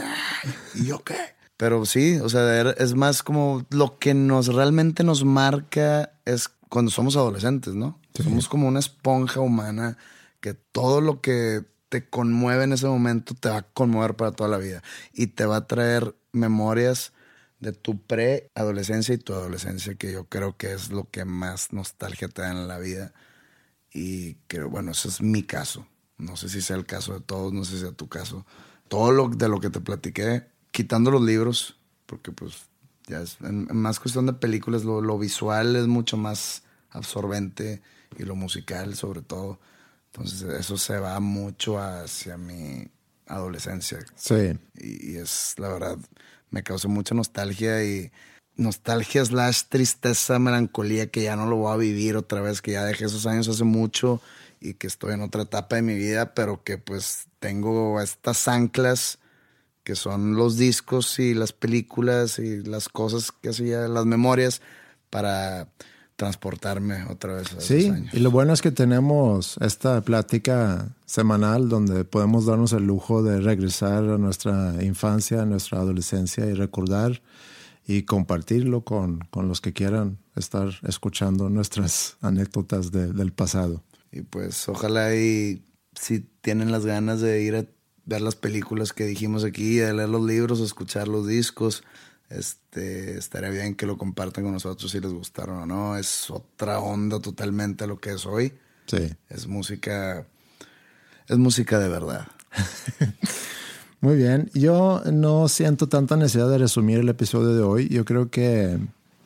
[0.76, 1.35] ¿Y yo qué?
[1.58, 6.92] Pero sí, o sea, es más como lo que nos realmente nos marca es cuando
[6.92, 8.00] somos adolescentes, ¿no?
[8.14, 8.24] Sí.
[8.24, 9.98] Somos como una esponja humana
[10.42, 14.50] que todo lo que te conmueve en ese momento te va a conmover para toda
[14.50, 14.84] la vida
[15.14, 17.14] y te va a traer memorias
[17.60, 22.28] de tu pre-adolescencia y tu adolescencia, que yo creo que es lo que más nostalgia
[22.28, 23.14] te da en la vida.
[23.92, 25.88] Y que, bueno, ese es mi caso.
[26.18, 28.46] No sé si sea el caso de todos, no sé si sea tu caso.
[28.88, 30.46] Todo lo de lo que te platiqué,
[30.76, 32.66] quitando los libros, porque pues
[33.08, 37.82] ya es en, en más cuestión de películas, lo, lo, visual es mucho más absorbente
[38.18, 39.58] y lo musical sobre todo.
[40.12, 42.90] Entonces eso se va mucho hacia mi
[43.26, 44.00] adolescencia.
[44.16, 44.60] Sí.
[44.76, 45.98] Y, y es, la verdad,
[46.50, 48.12] me causó mucha nostalgia y
[48.58, 52.84] nostalgia slash tristeza, melancolía que ya no lo voy a vivir otra vez, que ya
[52.84, 54.22] dejé esos años hace mucho
[54.60, 59.20] y que estoy en otra etapa de mi vida, pero que pues tengo estas anclas
[59.86, 64.62] que son los discos y las películas y las cosas que hacía, las memorias
[65.10, 65.70] para
[66.16, 68.14] transportarme otra vez a Sí, años.
[68.14, 73.40] y lo bueno es que tenemos esta plática semanal donde podemos darnos el lujo de
[73.42, 77.22] regresar a nuestra infancia, a nuestra adolescencia y recordar
[77.86, 83.84] y compartirlo con, con los que quieran estar escuchando nuestras anécdotas de, del pasado.
[84.12, 85.64] Y pues ojalá y
[85.94, 87.66] si tienen las ganas de ir a
[88.06, 91.84] ver las películas que dijimos aquí, de leer los libros, escuchar los discos,
[92.30, 95.98] este, estaría bien que lo compartan con nosotros si les gustaron o no.
[95.98, 98.54] Es otra onda totalmente lo que es hoy.
[98.88, 99.12] Sí.
[99.30, 100.26] Es música,
[101.28, 102.28] es música de verdad.
[104.02, 104.52] Muy bien.
[104.54, 107.90] Yo no siento tanta necesidad de resumir el episodio de hoy.
[107.90, 108.80] Yo creo que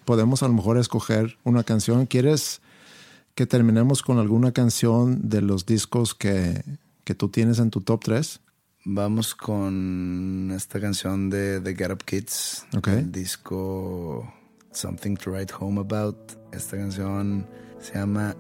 [0.06, 2.06] podemos a lo mejor escoger una canción.
[2.06, 2.62] ¿Quieres
[3.36, 6.64] que terminemos con alguna canción de los discos que,
[7.04, 8.40] que tú tienes en tu top 3?
[8.86, 13.00] Vamos con esta canción de The Get Up Kids, okay.
[13.00, 14.34] el disco
[14.72, 16.18] Something to Write Home About.
[16.54, 17.46] Esta canción
[17.80, 18.36] se llama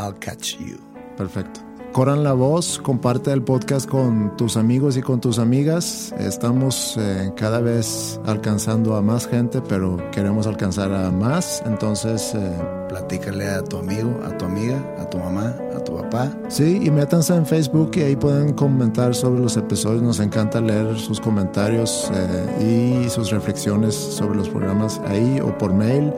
[0.00, 0.78] I'll Catch You.
[1.16, 1.75] Perfecto.
[1.96, 6.12] Corran la voz, comparte el podcast con tus amigos y con tus amigas.
[6.18, 11.62] Estamos eh, cada vez alcanzando a más gente, pero queremos alcanzar a más.
[11.64, 12.52] Entonces, eh,
[12.90, 16.36] platícale a tu amigo, a tu amiga, a tu mamá, a tu papá.
[16.48, 20.02] Sí, y métanse en Facebook y ahí pueden comentar sobre los episodios.
[20.02, 25.72] Nos encanta leer sus comentarios eh, y sus reflexiones sobre los programas ahí o por
[25.72, 26.12] mail.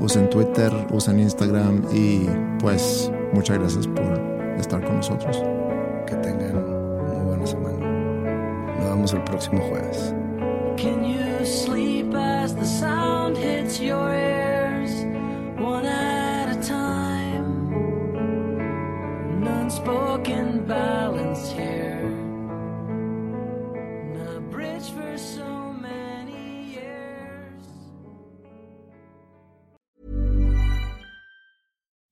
[0.00, 2.26] Usen Twitter, usen Instagram y
[2.58, 4.29] pues muchas gracias por
[4.60, 5.42] estar con nosotros.
[6.06, 6.54] Que tengan
[7.06, 7.86] muy buena semana.
[8.78, 10.14] Nos vemos el próximo jueves.
[10.76, 14.19] Can you sleep as the sound hits your